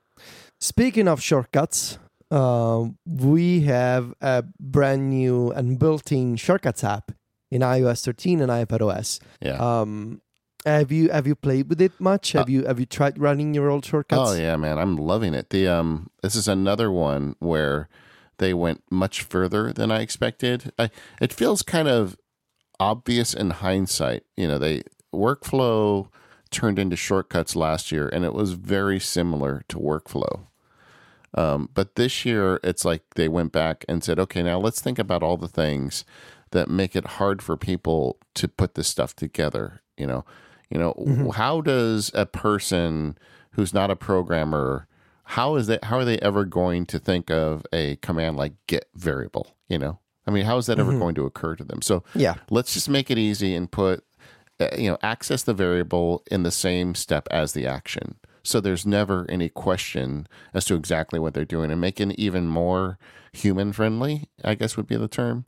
[0.59, 1.99] Speaking of shortcuts,
[2.31, 7.11] uh, we have a brand new and built-in shortcuts app
[7.51, 9.19] in iOS 13 and iPadOS.
[9.39, 10.21] yeah Um,
[10.65, 12.31] have you have you played with it much?
[12.31, 14.31] Have you have you tried running your old shortcuts?
[14.31, 15.49] Oh yeah, man, I'm loving it.
[15.49, 17.89] The um, this is another one where
[18.37, 20.71] they went much further than I expected.
[20.79, 20.89] I,
[21.19, 22.15] it feels kind of
[22.79, 24.23] obvious in hindsight.
[24.37, 24.83] You know, they
[25.13, 26.07] workflow
[26.53, 30.47] turned into shortcuts last year, and it was very similar to workflow.
[31.35, 34.99] Um, but this year, it's like they went back and said, okay, now let's think
[34.99, 36.05] about all the things
[36.51, 39.81] that make it hard for people to put this stuff together.
[39.97, 40.25] You know,
[40.69, 43.17] you know, how does a person
[43.51, 44.87] who's not a programmer
[45.25, 48.85] how is that how are they ever going to think of a command like get
[48.93, 49.97] variable you know
[50.27, 52.33] i mean how is that ever going to occur to them so Yeah.
[52.49, 54.03] let's just make it easy and put
[54.77, 59.25] you know access the variable in the same step as the action So there's never
[59.29, 62.97] any question as to exactly what they're doing and making it even more
[63.31, 65.45] human friendly, I guess would be the term.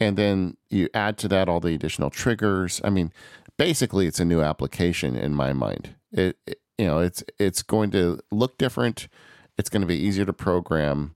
[0.00, 2.80] And then you add to that all the additional triggers.
[2.84, 3.12] I mean,
[3.56, 5.94] basically it's a new application in my mind.
[6.12, 9.06] It, it you know, it's it's going to look different.
[9.56, 11.14] It's going to be easier to program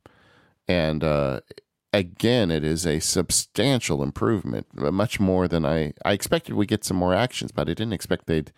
[0.68, 1.40] and uh
[1.92, 6.54] again, it is a substantial improvement, much more than I I expected.
[6.54, 8.52] We get some more actions, but I didn't expect they'd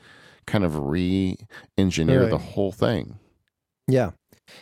[0.47, 2.31] kind of re-engineer Right.
[2.31, 3.19] the whole thing.
[3.87, 4.11] Yeah,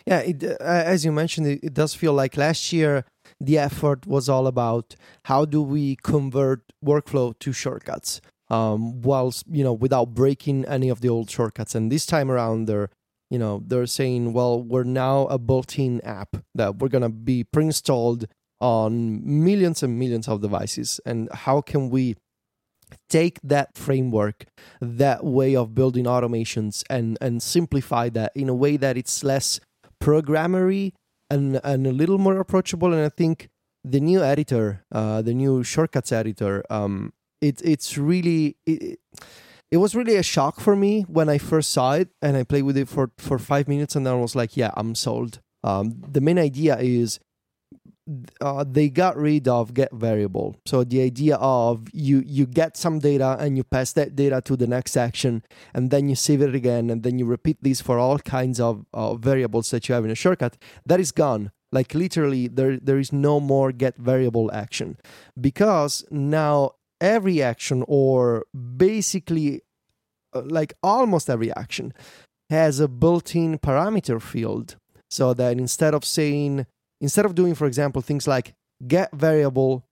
[0.05, 0.19] yeah.
[0.19, 3.05] It, uh, as you mentioned, it, it does feel like last year
[3.39, 4.95] the effort was all about
[5.25, 11.01] how do we convert workflow to shortcuts, um, whilst you know without breaking any of
[11.01, 11.75] the old shortcuts.
[11.75, 12.89] And this time around, they're
[13.29, 18.25] you know they're saying, well, we're now a built-in app that we're gonna be pre-installed
[18.61, 22.15] on millions and millions of devices, and how can we
[23.09, 24.45] take that framework
[24.81, 29.59] that way of building automations and and simplify that in a way that it's less
[30.01, 30.93] programmery
[31.29, 32.93] and and a little more approachable?
[32.93, 33.49] And i think
[33.83, 38.99] the new editor uh the new shortcuts editor um it it's really it,
[39.71, 42.63] it was really a shock for me when i first saw it and i played
[42.63, 45.39] with it for for 5 minutes and then i was like yeah i'm sold.
[45.63, 47.19] Um the main idea is
[48.41, 50.55] uh, they got rid of get variable.
[50.65, 54.55] So the idea of you you get some data and you pass that data to
[54.55, 55.43] the next action,
[55.73, 58.85] and then you save it again, and then you repeat this for all kinds of
[58.93, 60.57] uh, variables that you have in a shortcut.
[60.85, 61.51] That is gone.
[61.71, 64.97] Like literally, there there is no more get variable action
[65.39, 69.61] because now every action or basically
[70.33, 71.93] uh, like almost every action
[72.49, 74.75] has a built-in parameter field
[75.09, 76.65] so that instead of saying
[77.01, 78.53] instead of doing for example things like
[78.87, 79.85] get variable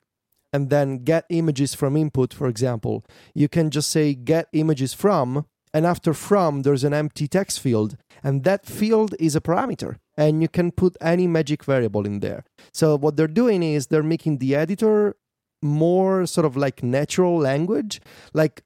[0.54, 3.04] and then get images from input for example
[3.36, 7.98] you can just say get images from and after from there's an empty text field
[8.24, 12.44] and that field is a parameter and you can put any magic variable in there.
[12.74, 15.16] So what they're doing is they're making the editor
[15.62, 18.00] more sort of like natural language
[18.34, 18.64] like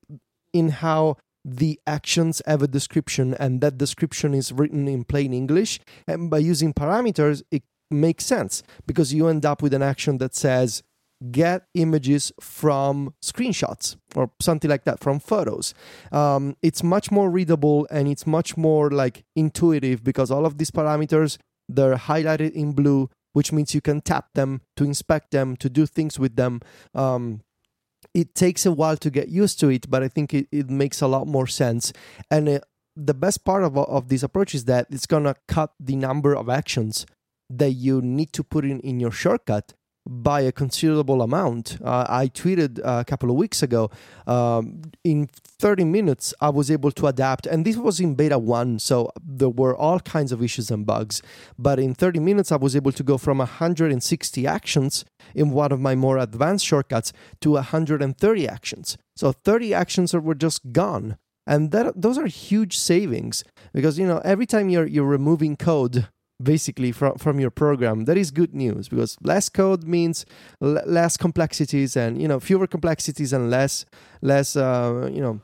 [0.54, 5.80] in how the actions have a description and that description is written in plain english
[6.06, 10.36] and by using parameters it makes sense because you end up with an action that
[10.36, 10.84] says
[11.30, 15.74] get images from screenshots or something like that from photos.
[16.12, 20.72] Um, it's much more readable and it's much more like intuitive because all of these
[20.72, 21.38] parameters
[21.70, 25.86] they're highlighted in blue which means you can tap them to inspect them to do
[25.86, 26.60] things with them.
[26.94, 27.42] Um,
[28.14, 31.02] it takes a while to get used to it but i think it, it makes
[31.02, 31.94] a lot more sense.
[32.32, 32.60] And uh,
[32.96, 36.50] the best part of, of this approach is that it's gonna cut the number of
[36.50, 37.06] actions
[37.58, 39.74] that you need to put in in your shortcut
[40.08, 41.78] by a considerable amount.
[41.84, 43.92] Uh, I tweeted a couple of weeks ago.
[44.26, 45.30] Um, in
[45.60, 49.50] 30 minutes, I was able to adapt, and this was in beta one, so there
[49.50, 51.22] were all kinds of issues and bugs.
[51.58, 55.80] But in 30 minutes, I was able to go from 160 actions in one of
[55.80, 58.98] my more advanced shortcuts to 130 actions.
[59.16, 61.18] So 30 actions were just gone.
[61.48, 63.44] And that those are huge savings
[63.74, 66.08] because you know every time you're you're removing code
[66.44, 70.26] basically from from your program that is good news because less code means
[70.62, 73.86] l- less complexities and you know fewer complexities and less
[74.22, 75.42] less uh, you know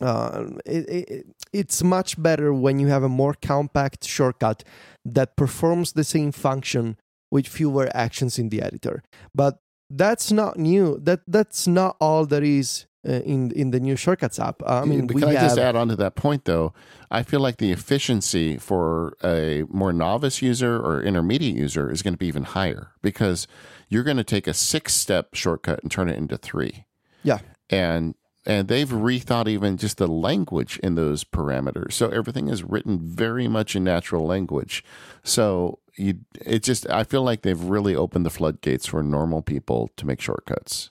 [0.00, 4.62] uh, it, it, it's much better when you have a more compact shortcut
[5.04, 6.96] that performs the same function
[7.30, 9.02] with fewer actions in the editor.
[9.34, 9.58] But
[9.90, 14.40] that's not new that that's not all there is Uh, in in the new shortcuts
[14.40, 16.74] app i mean But we can I just add on to that point, though?
[17.12, 22.14] I feel like the efficiency for a more novice user or intermediate user is going
[22.14, 23.46] to be even higher because
[23.88, 26.86] you're going to take a six step shortcut and turn it into three.
[27.22, 27.38] yeah
[27.70, 31.92] And and they've rethought even just the language in those parameters.
[31.92, 34.82] So everything is written very much in natural language.
[35.22, 39.90] So you it just I feel like they've really opened the floodgates for normal people
[39.96, 40.90] to make shortcuts.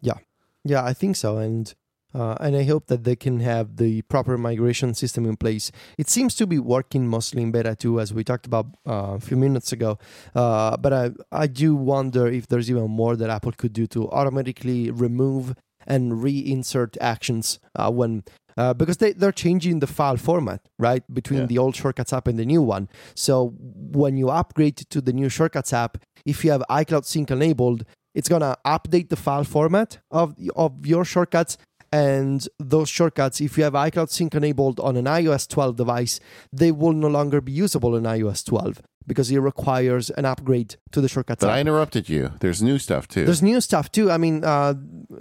[0.00, 0.18] Yeah,
[0.84, 1.72] I think so, and
[2.14, 5.70] uh, and I hope that they can have the proper migration system in place.
[5.98, 9.20] It seems to be working mostly in beta too, as we talked about uh, a
[9.20, 9.98] few minutes ago.
[10.34, 14.10] Uh, but I I do wonder if there's even more that Apple could do to
[14.10, 15.54] automatically remove
[15.86, 18.24] and reinsert actions uh, when.
[18.56, 21.04] Uh, because they, they're changing the file format, right?
[21.14, 21.46] Between Yeah.
[21.46, 22.88] the old Shortcuts app and the new one.
[23.14, 27.84] So when you upgrade to the new Shortcuts app, if you have iCloud Sync enabled,
[28.14, 31.58] it's gonna update the file format of of your shortcuts.
[31.90, 36.20] And those shortcuts if you have icloud sync enabled on an ios 12 device
[36.52, 41.00] they will no longer be usable in ios 12 because it requires an upgrade to
[41.00, 41.56] the shortcuts But app.
[41.56, 42.32] I interrupted you.
[42.40, 43.24] There's new stuff too.
[43.24, 44.10] There's new stuff too.
[44.10, 44.74] I mean, uh,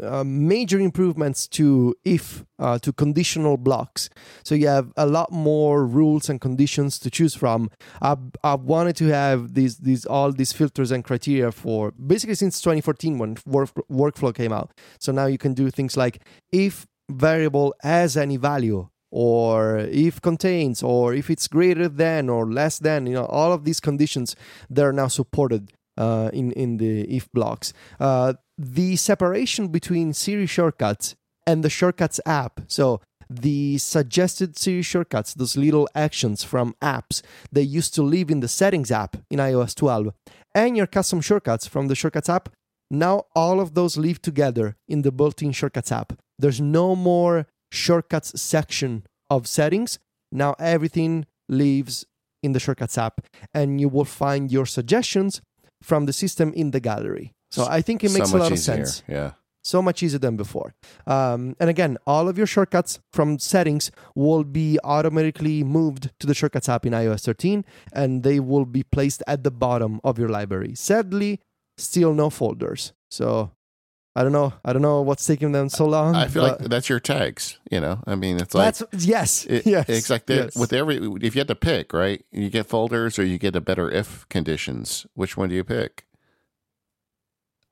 [0.03, 4.09] uh, major improvements to if uh, to conditional blocks.
[4.43, 7.71] So you have a lot more rules and conditions to choose from.
[8.01, 12.61] I I wanted to have these these all these filters and criteria for basically since
[12.61, 14.71] 2014 when work, workflow came out.
[14.99, 16.21] So now you can do things like
[16.51, 22.79] if variable has any value or if contains or if it's greater than or less
[22.79, 24.35] than you know all of these conditions
[24.69, 27.73] that are now supported uh, in in the if blocks.
[27.99, 32.61] Uh, the separation between Siri shortcuts and the shortcuts app.
[32.67, 38.39] So the suggested Siri shortcuts, those little actions from apps that used to live in
[38.39, 40.13] the settings app in iOS 12,
[40.55, 42.49] and your custom shortcuts from the shortcuts app.
[42.89, 46.13] Now all of those live together in the built-in shortcuts app.
[46.39, 49.99] There's no more shortcuts section of settings.
[50.31, 52.05] Now everything lives
[52.43, 53.21] in the shortcuts app,
[53.53, 55.41] and you will find your suggestions
[55.81, 57.33] from the system in the gallery.
[57.51, 59.03] So I think it makes so a lot of sense.
[59.07, 59.31] Yeah.
[59.63, 60.73] So much easier than before.
[61.05, 66.33] Um, and again, all of your shortcuts from settings will be automatically moved to the
[66.33, 70.29] shortcuts app in iOS 13, and they will be placed at the bottom of your
[70.29, 70.73] library.
[70.75, 71.41] Sadly,
[71.77, 72.93] still no folders.
[73.09, 73.51] So
[74.17, 74.51] I don't know.
[74.65, 76.15] I don't know what's taking them so long.
[76.15, 77.59] I feel like that's your tags.
[77.69, 80.55] You know, I mean, it's like that's yes, it, yes, it's like yes.
[80.55, 80.97] with every.
[81.21, 84.27] If you had to pick, right, you get folders or you get a better if
[84.29, 85.05] conditions.
[85.13, 86.07] Which one do you pick?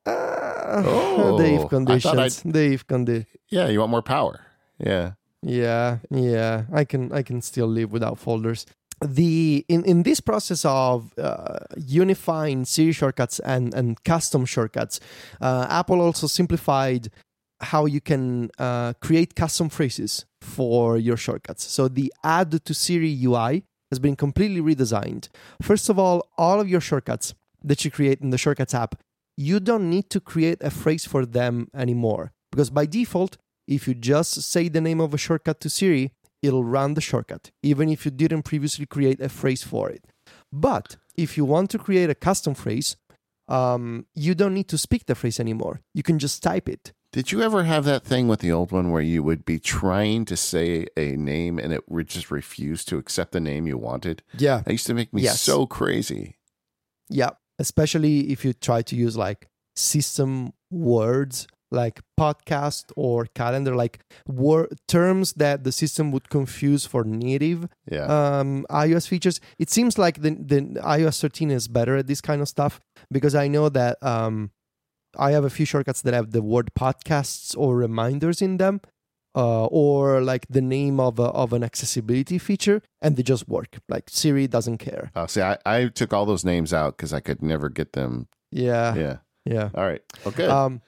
[0.05, 0.45] Uh,
[0.77, 2.43] Oh, the I if conditions.
[2.43, 4.41] The if Yeah, you want more power.
[4.77, 5.13] Yeah.
[5.41, 6.65] Yeah, yeah.
[6.73, 8.65] I can I can still live without folders.
[9.03, 14.99] The in, in this process of uh, unifying Siri shortcuts and, and custom shortcuts,
[15.41, 17.09] uh, Apple also simplified
[17.61, 21.63] how you can uh, create custom phrases for your shortcuts.
[21.63, 25.29] So the add to Siri UI has been completely redesigned.
[25.61, 27.33] First of all, all of your shortcuts
[27.63, 28.95] that you create in the shortcuts app,
[29.37, 33.37] you don't need to create a phrase for them anymore because by default
[33.67, 36.11] if you just say the name of a shortcut to Siri,
[36.45, 40.03] it'll run the shortcut, even if you didn't previously create a phrase for it.
[40.51, 42.95] But if you want to create a custom phrase,
[43.47, 45.81] um, you don't need to speak the phrase anymore.
[45.93, 46.93] You can just type it.
[47.11, 50.25] Did you ever have that thing with the old one where you would be trying
[50.25, 54.21] to say a name and it would just refuse to accept the name you wanted?
[54.37, 54.61] Yeah.
[54.65, 55.39] That used to make me Yes.
[55.41, 56.35] so crazy.
[57.09, 57.31] Yeah.
[57.57, 64.77] Especially if you try to use like system words like podcast or calendar, like word
[64.87, 68.05] terms that the system would confuse for native Yeah.
[68.05, 69.39] um, iOS features.
[69.59, 72.79] It seems like the, the iOS 13 is better at this kind of stuff
[73.11, 74.51] because I know that um,
[75.17, 78.81] I have a few shortcuts that have the word podcasts or reminders in them,
[79.35, 83.79] uh, or like the name of a, of an accessibility feature, and they just work.
[83.89, 85.11] Like Siri doesn't care.
[85.15, 88.27] Oh, see, I, I took all those names out because I could never get them.
[88.51, 89.17] Yeah, Yeah.
[89.45, 89.69] yeah.
[89.75, 90.01] All right.
[90.39, 90.81] Um,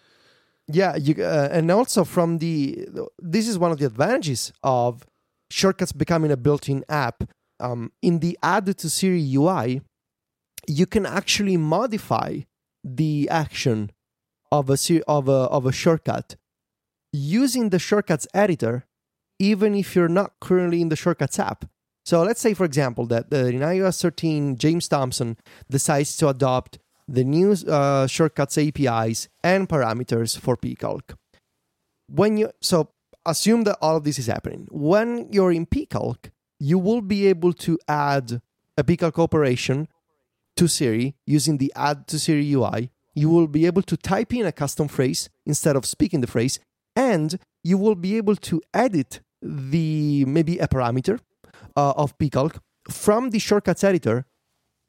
[0.68, 2.88] yeah, you uh, and also from the
[3.20, 5.06] this is one of the advantages of
[5.50, 7.24] shortcuts becoming a built-in app.
[7.60, 9.82] Um, in the add to Siri UI,
[10.68, 12.42] you can actually modify
[12.84, 13.92] the action
[14.52, 16.36] of a of a of a shortcut
[17.14, 18.86] using the shortcuts editor,
[19.40, 21.66] even if you're not currently in the shortcuts app.
[22.06, 25.38] So let's say, for example, that uh, in iOS 13, James Thompson
[25.70, 31.16] decides to adopt the new uh, shortcuts APIs and parameters for pcalc.
[32.08, 32.90] When you so
[33.28, 34.68] assume that all of this is happening.
[34.72, 38.42] When you're in pcalc, you will be able to add
[38.78, 39.88] a pcalc operation
[40.56, 42.90] to Siri using the add to Siri UI.
[43.14, 46.60] You will be able to type in a custom phrase instead of speaking the phrase,
[46.96, 51.20] and you will be able to edit the maybe a parameter
[51.76, 54.26] uh, of pcalc from the shortcuts editor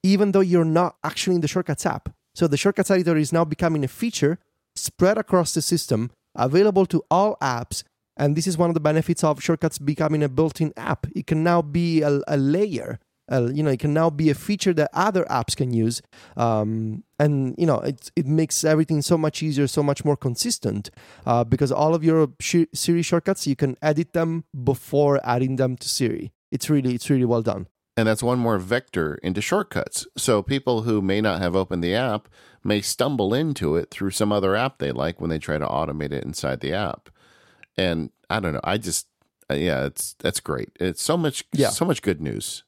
[0.02, 2.08] even though you're not actually in the shortcuts app.
[2.34, 4.38] So the shortcuts editor is now becoming a feature
[4.76, 7.82] spread across the system, available to all apps.
[8.16, 11.06] And this is one of the benefits of shortcuts becoming a built-in app.
[11.14, 12.98] It can now be a, a layer.
[13.30, 16.00] Uh, you know, it can now be a feature that other apps can use,
[16.38, 20.90] um, and you know, it it makes everything so much easier, so much more consistent.
[21.26, 25.76] Uh, because all of your sh- Siri shortcuts, you can edit them before adding them
[25.76, 26.32] to Siri.
[26.50, 27.66] It's really, it's really well done.
[27.98, 30.06] And that's one more vector into shortcuts.
[30.16, 32.28] So people who may not have opened the app
[32.62, 36.12] may stumble into it through some other app they like when they try to automate
[36.12, 37.10] it inside the app.
[37.76, 38.60] And I don't know.
[38.62, 39.08] I just
[39.50, 40.70] uh, yeah, it's that's great.
[40.78, 41.70] It's so much Yeah.
[41.70, 42.62] so much good news.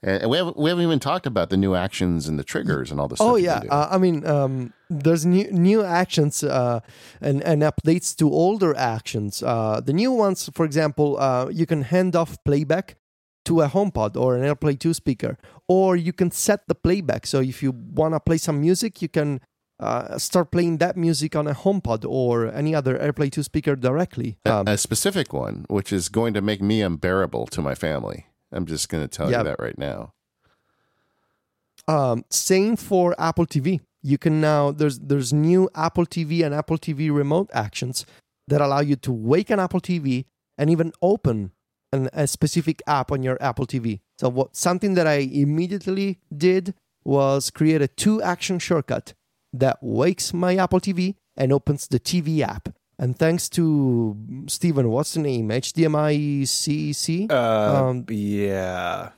[0.00, 3.00] And we haven't we haven't even talked about the new actions and the triggers and
[3.00, 3.20] all this.
[3.20, 6.78] Oh yeah, uh, I mean, um, there's new new actions uh,
[7.20, 9.42] and and updates to older actions.
[9.42, 12.94] Uh, the new ones, for example, uh, you can hand off playback
[13.48, 17.26] to a HomePod or an AirPlay 2 speaker, or you can set the playback.
[17.26, 19.40] So if you want to play some music, you can
[19.80, 24.36] uh, start playing that music on a HomePod or any other AirPlay 2 speaker directly.
[24.44, 28.26] A- Um, a specific one, which is going to make me unbearable to my family.
[28.52, 29.38] I'm just going to tell Yeah.
[29.38, 30.12] you that right now.
[31.86, 33.80] Um, same for Apple TV.
[34.02, 38.04] You can now there's there's new Apple TV and Apple TV remote actions
[38.46, 40.24] that allow you to wake an Apple TV
[40.56, 41.52] and even open
[41.92, 44.00] an, a specific app on your Apple TV.
[44.18, 46.74] So what something that I immediately did
[47.04, 49.14] was create a two action shortcut
[49.52, 52.68] that wakes my Apple TV and opens the TV app.
[52.98, 54.16] And thanks to
[54.48, 55.48] Stephen, what's the name?
[55.50, 57.30] HDMI CEC?
[57.30, 59.10] Uh, Um, yeah.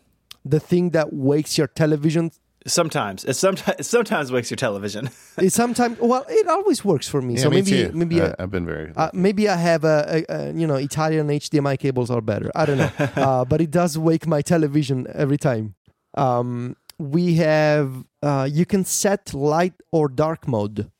[0.45, 2.31] the thing that wakes your television
[2.67, 5.11] Sometimes it sometimes it sometimes wakes your television.
[5.39, 7.35] It sometimes well, it always works for me.
[7.35, 7.93] Yeah, so me maybe too.
[7.95, 8.93] maybe I, uh, I've been very.
[8.97, 12.51] uh, maybe I have a, a, a you know Italian HDMI cables are better.
[12.55, 15.75] I don't know, uh, but it does wake my television every time.
[16.17, 20.91] Um, we have uh, you can set light or dark mode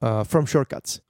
[0.00, 1.00] uh, from shortcuts.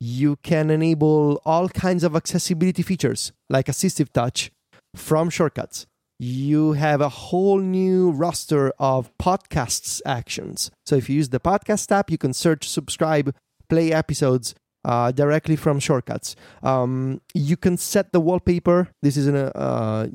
[0.00, 4.50] You can enable all kinds of accessibility features like assistive touch
[4.94, 5.86] from shortcuts.
[6.18, 10.70] You have a whole new roster of podcasts actions.
[10.84, 13.34] So if you use the podcast app, you can search, subscribe,
[13.68, 14.54] play episodes
[14.84, 16.34] uh, directly from shortcuts.
[16.62, 18.88] Um, you can set the wallpaper.
[19.02, 20.08] This is a uh,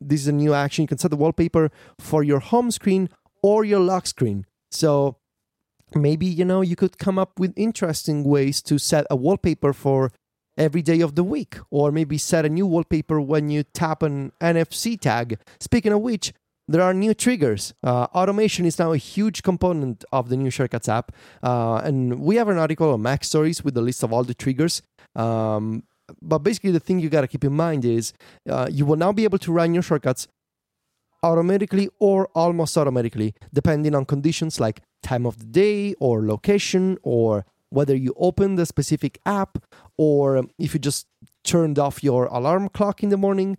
[0.00, 0.82] this is a new action.
[0.82, 3.08] You can set the wallpaper for your home screen
[3.42, 4.46] or your lock screen.
[4.70, 5.16] So
[5.94, 10.12] maybe you know you could come up with interesting ways to set a wallpaper for
[10.56, 14.32] every day of the week or maybe set a new wallpaper when you tap an
[14.40, 15.38] nfc tag.
[15.60, 16.32] Speaking of which
[16.68, 17.74] there are new triggers.
[17.82, 21.12] Uh, automation is now a huge component of the new shortcuts app.
[21.42, 24.80] Uh, and we have an article on MacStories with a list of all the triggers.
[25.16, 25.82] Um,
[26.20, 28.12] but basically the thing you got to keep in mind is
[28.48, 30.28] uh, you will now be able to run your shortcuts
[31.22, 37.44] automatically or almost automatically, depending on conditions like time of the day or location or
[37.72, 39.52] whether you open the specific app
[39.96, 41.06] or if you just
[41.44, 43.56] turned off your alarm clock in the morning.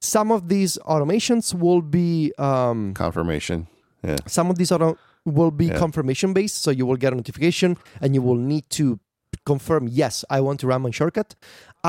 [0.00, 3.66] Some of these automations will be um, confirmation.
[4.04, 4.16] Yeah.
[4.26, 5.78] some of these auto- will be Yeah.
[5.84, 9.00] confirmation based so you will get a notification and you will need to
[9.44, 11.34] confirm yes i want to run my shortcut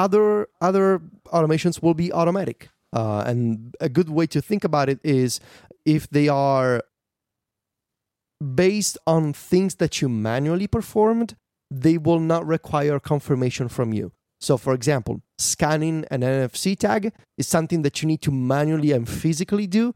[0.04, 0.88] other other
[1.36, 5.40] automations will be automatic uh, and a good way to think about it is
[5.86, 6.82] if they are
[8.40, 11.36] based on things that you manually performed
[11.70, 17.48] they will not require confirmation from you so for example scanning an nfc tag is
[17.48, 19.94] something that you need to manually and physically do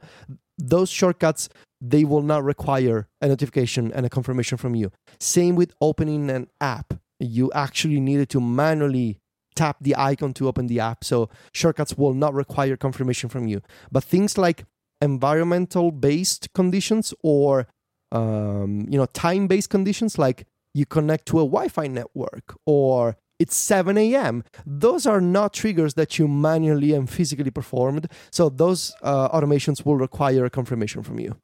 [0.58, 1.50] those shortcuts
[1.82, 4.92] they will not require a notification and a confirmation from you.
[5.20, 6.94] Same with opening an app.
[7.20, 9.18] You actually needed to manually
[9.56, 11.04] tap the icon to open the app.
[11.04, 13.62] So shortcuts will not require confirmation from you.
[13.92, 14.66] But things like
[15.02, 17.68] environmental based conditions or
[18.12, 23.56] um, you know time based conditions like you connect to a Wi-Fi network or it's
[23.56, 24.44] 7 a.m.
[24.66, 28.08] Those are not triggers that you manually and physically performed.
[28.30, 31.38] So those uh, automations will require a confirmation from you.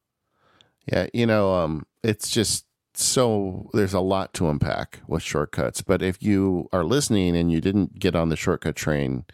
[0.86, 5.82] Yeah, you know, um, it's just so there's a lot to unpack with shortcuts.
[5.82, 9.26] But if you are listening and you didn't get on the shortcut train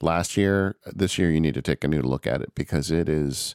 [0.00, 3.08] last year, this year you need to take a new look at it because it
[3.08, 3.54] is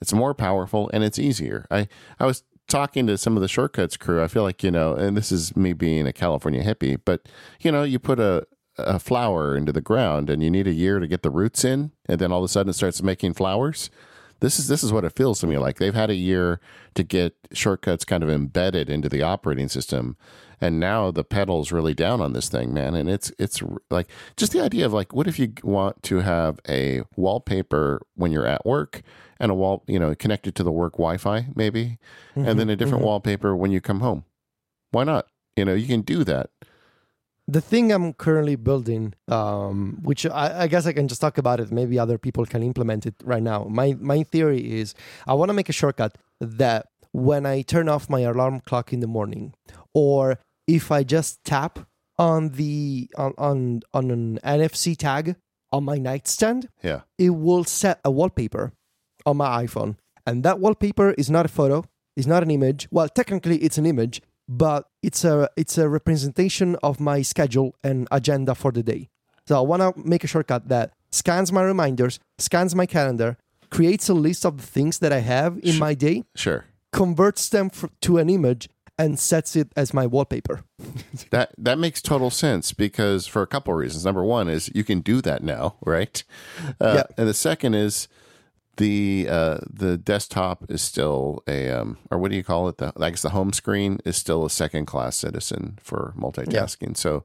[0.00, 1.66] it's more powerful and it's easier.
[1.70, 1.88] I
[2.18, 4.22] I was talking to some of the shortcuts crew.
[4.22, 7.28] I feel like you know, and this is me being a California hippie, but
[7.60, 8.46] you know, you put a
[8.78, 11.92] a flower into the ground and you need a year to get the roots in,
[12.06, 13.90] and then all of a sudden it starts making flowers
[14.40, 16.60] this is this is what it feels to me like they've had a year
[16.94, 20.16] to get shortcuts kind of embedded into the operating system
[20.60, 24.52] and now the pedal's really down on this thing man and it's it's like just
[24.52, 28.64] the idea of like what if you want to have a wallpaper when you're at
[28.66, 29.02] work
[29.38, 31.98] and a wall you know connected to the work wi-fi maybe
[32.34, 34.24] and then a different wallpaper when you come home
[34.90, 35.26] why not
[35.56, 36.50] you know you can do that
[37.48, 41.60] the thing I'm currently building, um, which I, I, guess I can just talk about
[41.60, 41.70] it.
[41.70, 43.64] Maybe other people can implement it right now.
[43.64, 44.94] My my theory is
[45.26, 49.00] I want to make a shortcut that when I turn off my alarm clock in
[49.00, 49.54] the morning,
[49.94, 51.78] or if I just tap
[52.18, 55.36] on the on on, on an NFC tag
[55.70, 58.72] on my nightstand, yeah it will set a wallpaper
[59.26, 59.96] on my iPhone,
[60.26, 61.84] and that wallpaper is not a photo,
[62.16, 62.88] it's not an image.
[62.90, 68.08] Well, technically, it's an image, but it's a it's a representation of my schedule and
[68.10, 69.08] agenda for the day.
[69.46, 73.36] So I want to make a shortcut that scans my reminders, scans my calendar,
[73.70, 77.70] creates a list of the things that I have in my day, sure converts them
[78.00, 80.62] to an image, and sets it as my wallpaper.
[81.30, 84.04] That that makes total sense because for a couple of reasons.
[84.04, 86.22] Number one is you can do that now, right?
[86.80, 87.02] Uh, Yeah.
[87.18, 88.08] And the second is
[88.76, 92.78] the uh, the desktop is still a um, or what do you call it?
[92.78, 96.96] The I guess the home screen is still a second class citizen for multitasking.
[96.96, 97.24] So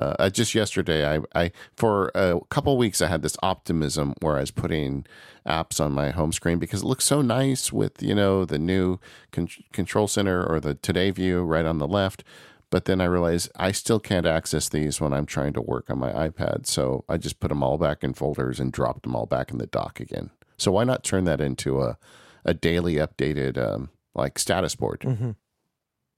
[0.00, 4.36] uh, uh, just yesterday, I, I for a couple weeks I had this optimism where
[4.36, 5.04] I was putting
[5.46, 8.98] apps on my home screen because it looks so nice with you know the new
[9.32, 12.24] con- control center or the today view right on the left.
[12.70, 15.98] But then I realized I still can't access these when I'm trying to work on
[15.98, 16.66] my iPad.
[16.66, 19.58] So I just put them all back in folders and dropped them all back in
[19.58, 20.30] the dock again.
[20.62, 21.98] So why not turn that into a,
[22.44, 25.00] a daily updated um, like status board?
[25.00, 25.32] Mm-hmm.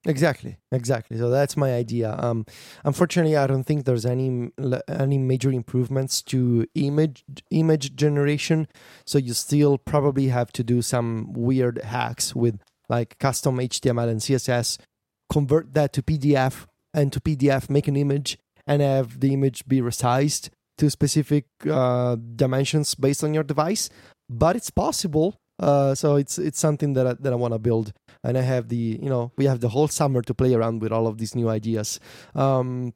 [0.06, 1.16] Exactly, exactly.
[1.16, 2.14] So that's my idea.
[2.18, 2.44] Um,
[2.84, 4.50] unfortunately, I don't think there's any
[4.86, 8.68] any major improvements to image image generation.
[9.06, 12.60] So you still probably have to do some weird hacks with
[12.90, 14.78] like custom HTML and CSS,
[15.32, 19.80] convert that to PDF, and to PDF make an image and have the image be
[19.80, 23.88] resized to specific uh, dimensions based on your device.
[24.28, 25.40] But it's possible.
[25.60, 27.92] Uh, so it's it's something that I, that I want to build
[28.24, 30.90] and I have the you know we have the whole summer to play around with
[30.90, 32.00] all of these new ideas.
[32.34, 32.94] Um,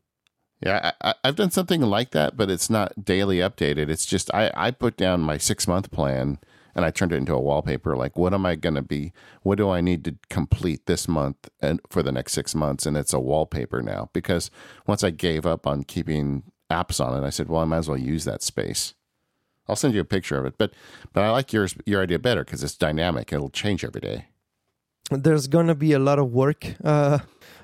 [0.61, 3.89] yeah, I, have done something like that, but it's not daily updated.
[3.89, 6.39] It's just I, I put down my six month plan
[6.75, 7.97] and I turned it into a wallpaper.
[7.97, 9.13] Like, what am I going to be?
[9.43, 12.87] What do I need to complete this month and for the next six months?
[12.87, 14.51] And it's a wallpaper now because
[14.87, 17.89] once I gave up on keeping apps on it, I said, well, I might as
[17.89, 18.95] well use that space.
[19.69, 20.73] I'll send you a picture of it, but
[21.13, 23.33] but I like yours your idea better because it's dynamic.
[23.33, 24.27] It'll change every day
[25.11, 27.19] there's gonna be a lot of work, uh,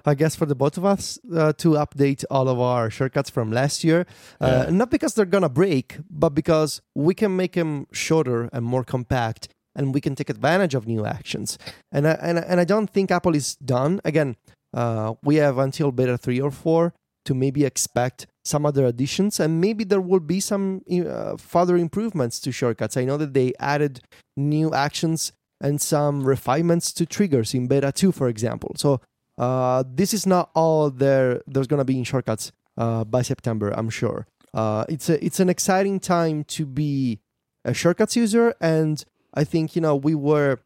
[0.04, 3.52] I guess, for the both of us uh, to update all of our shortcuts from
[3.52, 4.06] last year.
[4.40, 4.70] Uh, yeah.
[4.70, 9.48] Not because they're gonna break, but because we can make them shorter and more compact,
[9.74, 11.58] and we can take advantage of new actions.
[11.92, 14.00] And I, and and I don't think Apple is done.
[14.04, 14.36] Again,
[14.72, 16.94] uh, we have until beta three or four
[17.26, 22.38] to maybe expect some other additions, and maybe there will be some uh, further improvements
[22.40, 22.96] to shortcuts.
[22.96, 24.00] I know that they added
[24.36, 29.00] new actions and some refinements to triggers in beta 2 for example so
[29.38, 33.70] uh, this is not all there there's going to be in shortcuts uh, by september
[33.70, 37.18] i'm sure uh, it's a it's an exciting time to be
[37.64, 39.04] a shortcuts user and
[39.34, 40.60] i think you know we were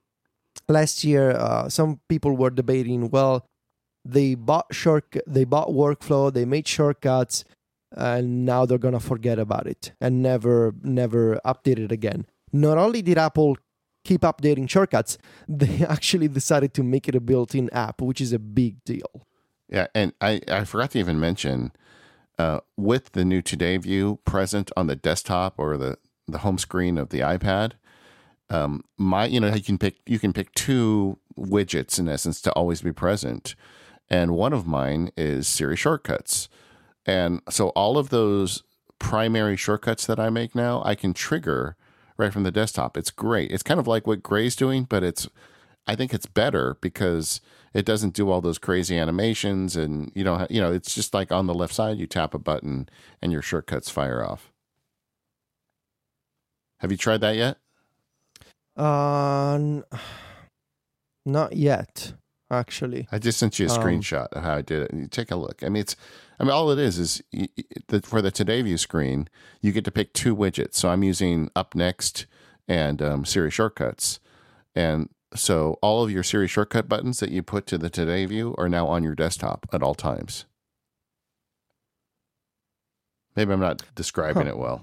[0.68, 3.46] last year uh, some people were debating well
[4.05, 7.44] they bought short they bought workflow they made shortcuts
[7.97, 12.27] and now they're gonna forget about it and never never update it again.
[12.52, 13.56] Not only did apple
[14.05, 18.39] keep updating shortcuts, they actually decided to make it a built-in app, which is a
[18.39, 19.27] big deal.
[19.69, 21.73] Yeah, and I, I forgot to even mention
[22.39, 26.97] uh, with the new Today view present on the desktop or the, the home screen
[26.97, 27.73] of the iPad,
[28.51, 32.52] um, my you know you can pick you can pick two widgets in essence to
[32.52, 33.55] always be present,
[34.09, 36.48] and one of mine is Siri shortcuts,
[37.09, 38.62] and so all of those
[38.98, 41.74] primary shortcuts that I make now I can trigger
[42.18, 42.97] right from the desktop.
[42.97, 43.51] It's great.
[43.51, 45.26] It's kind of like what Grey's doing, but it's
[45.86, 47.40] I think it's better because
[47.72, 51.32] it doesn't do all those crazy animations and you know you know it's just like
[51.32, 52.89] on the left side you tap a button
[53.22, 54.52] and your shortcuts fire off.
[56.80, 57.56] Have you tried that yet?
[58.76, 59.80] Uh,
[61.24, 62.12] not yet
[62.51, 63.09] actually.
[63.10, 64.94] I just sent you a um, screenshot of how I did it.
[64.94, 65.62] You take a look.
[65.62, 65.97] I mean, it's,
[66.39, 67.23] I mean, all it is is
[68.05, 69.28] for the Today View screen,
[69.60, 70.74] you get to pick two widgets.
[70.74, 72.27] So I'm using Up Next
[72.69, 74.20] and um, Siri Shortcuts,
[74.74, 78.55] and so all of your Siri Shortcut buttons that you put to the Today View
[78.56, 80.44] are now on your desktop at all times.
[83.35, 84.51] Maybe I'm not describing huh.
[84.51, 84.82] it well.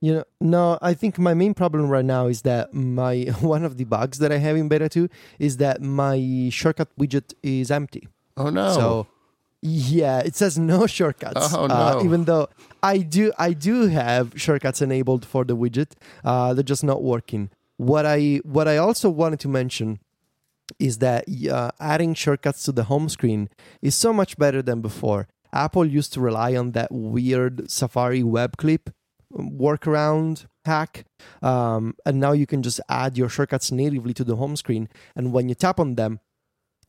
[0.00, 3.76] You know, no, I think my main problem right now is that my one of
[3.76, 5.08] the bugs that I have in beta 2
[5.38, 8.08] is that my shortcut widget is empty.
[8.36, 8.72] Oh no.
[8.72, 9.06] So
[9.62, 11.52] yeah, it says no shortcuts.
[11.54, 11.74] Oh no.
[11.74, 12.48] Uh, even though
[12.82, 15.92] I do I do have shortcuts enabled for the widget.
[16.24, 17.50] Uh, they're just not working.
[17.76, 20.00] What I what I also wanted to mention
[20.78, 23.48] is that uh, adding shortcuts to the home screen
[23.82, 25.28] is so much better than before.
[25.52, 28.90] Apple used to rely on that weird Safari web clip
[29.32, 31.04] workaround hack.
[31.42, 34.88] Um, and now you can just add your shortcuts natively to the home screen.
[35.16, 36.20] And when you tap on them,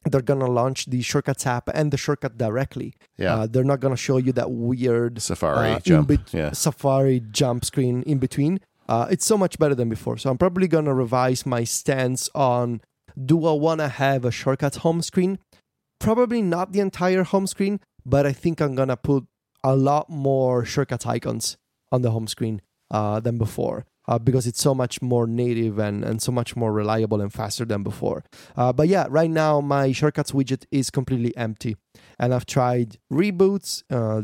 [0.05, 2.93] they're gonna launch the shortcuts app and the shortcut directly.
[3.17, 6.51] Yeah, uh, they're not gonna show you that weird Safari uh, jump, be- yeah.
[6.51, 8.59] Safari jump screen in between.
[8.88, 10.17] Uh, it's so much better than before.
[10.17, 12.81] So I'm probably gonna revise my stance on:
[13.23, 15.38] Do I want to have a shortcut home screen?
[15.99, 19.26] Probably not the entire home screen, but I think I'm gonna put
[19.63, 21.57] a lot more shortcut icons
[21.91, 23.85] on the home screen uh, than before.
[24.10, 27.64] Uh, because it's so much more native and, and so much more reliable and faster
[27.64, 28.23] than before.
[28.57, 31.77] Uh, but yeah, right now my shortcuts widget is completely empty.
[32.18, 34.23] And I've tried reboots, uh,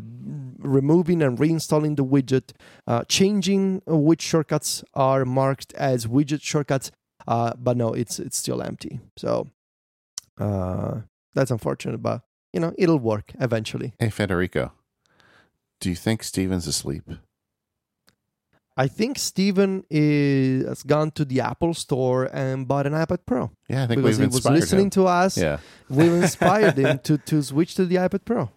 [0.57, 2.53] removing and reinstalling the widget,
[2.87, 6.89] uh, changing which shortcuts are marked as widget shortcuts,
[7.27, 8.99] uh, but no, it's it's still empty.
[9.17, 9.47] So
[10.39, 11.01] uh,
[11.35, 13.93] that's unfortunate, but you know it'll work eventually.
[13.99, 14.71] Hey, Federico,
[15.79, 17.03] do you think Stephen's asleep?
[18.77, 23.51] I think Stephen is, has gone to the Apple store and bought an iPad Pro
[23.69, 24.89] Yeah, I think because we've he was listening him.
[24.91, 25.37] to us.
[25.37, 28.49] yeah, We've inspired him to, to switch to the iPad Pro.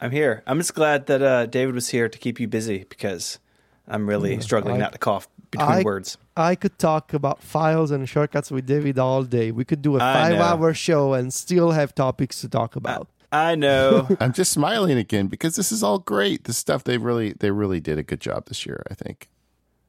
[0.00, 0.42] I'm here.
[0.46, 3.38] I'm just glad that uh, David was here to keep you busy because
[3.86, 6.16] I'm really struggling I- not to cough between I- words.
[6.34, 9.52] I could talk about files and shortcuts with David all day.
[9.52, 13.06] We could do a five hour show and still have topics to talk about.
[13.30, 14.08] I know.
[14.20, 16.44] I'm just smiling again because this is all great.
[16.44, 18.82] This stuff they really they really did a good job this year.
[18.90, 19.28] I think.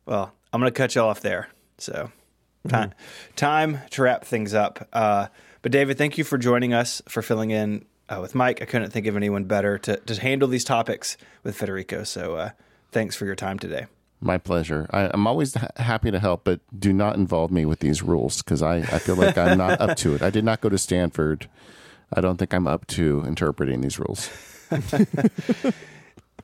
[0.05, 1.49] Well, I'm going to cut you off there.
[1.77, 2.11] So,
[2.67, 2.93] time,
[3.35, 4.87] time to wrap things up.
[4.93, 5.27] Uh,
[5.61, 8.61] but, David, thank you for joining us, for filling in uh, with Mike.
[8.61, 12.03] I couldn't think of anyone better to, to handle these topics with Federico.
[12.03, 12.49] So, uh,
[12.91, 13.87] thanks for your time today.
[14.21, 14.87] My pleasure.
[14.91, 18.41] I, I'm always ha- happy to help, but do not involve me with these rules
[18.41, 20.21] because I, I feel like I'm not up to it.
[20.21, 21.49] I did not go to Stanford.
[22.13, 24.29] I don't think I'm up to interpreting these rules.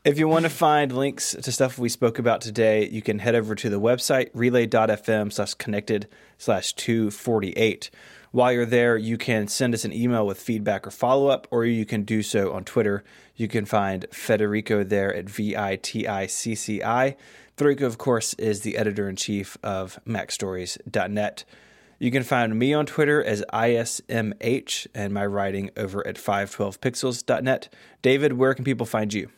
[0.05, 3.35] If you want to find links to stuff we spoke about today, you can head
[3.35, 6.07] over to the website relay.fm slash connected
[6.37, 7.89] slash 248.
[8.31, 11.65] While you're there, you can send us an email with feedback or follow up, or
[11.65, 13.03] you can do so on Twitter.
[13.35, 17.17] You can find Federico there at V I T I C C I.
[17.57, 21.43] Federico, of course, is the editor in chief of MacStories.net.
[21.99, 27.67] You can find me on Twitter as ISMH and my writing over at 512pixels.net.
[28.01, 29.29] David, where can people find you?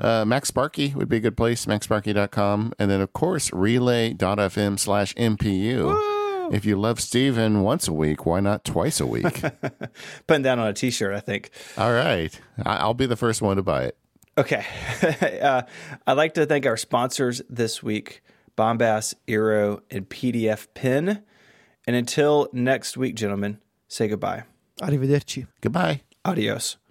[0.00, 2.72] Uh, MacSparky would be a good place, macsparky.com.
[2.78, 6.52] And then, of course, relay.fm slash MPU.
[6.52, 9.24] If you love Stephen once a week, why not twice a week?
[10.26, 11.50] Putting that on a t shirt, I think.
[11.78, 12.38] All right.
[12.64, 13.96] I- I'll be the first one to buy it.
[14.36, 14.64] Okay.
[15.42, 15.62] uh,
[16.06, 18.22] I'd like to thank our sponsors this week
[18.56, 21.22] Bombas, Eero, and PDFpen.
[21.86, 23.58] And until next week, gentlemen,
[23.88, 24.44] say goodbye.
[24.80, 25.46] Arrivederci.
[25.60, 26.02] Goodbye.
[26.24, 26.76] Adios.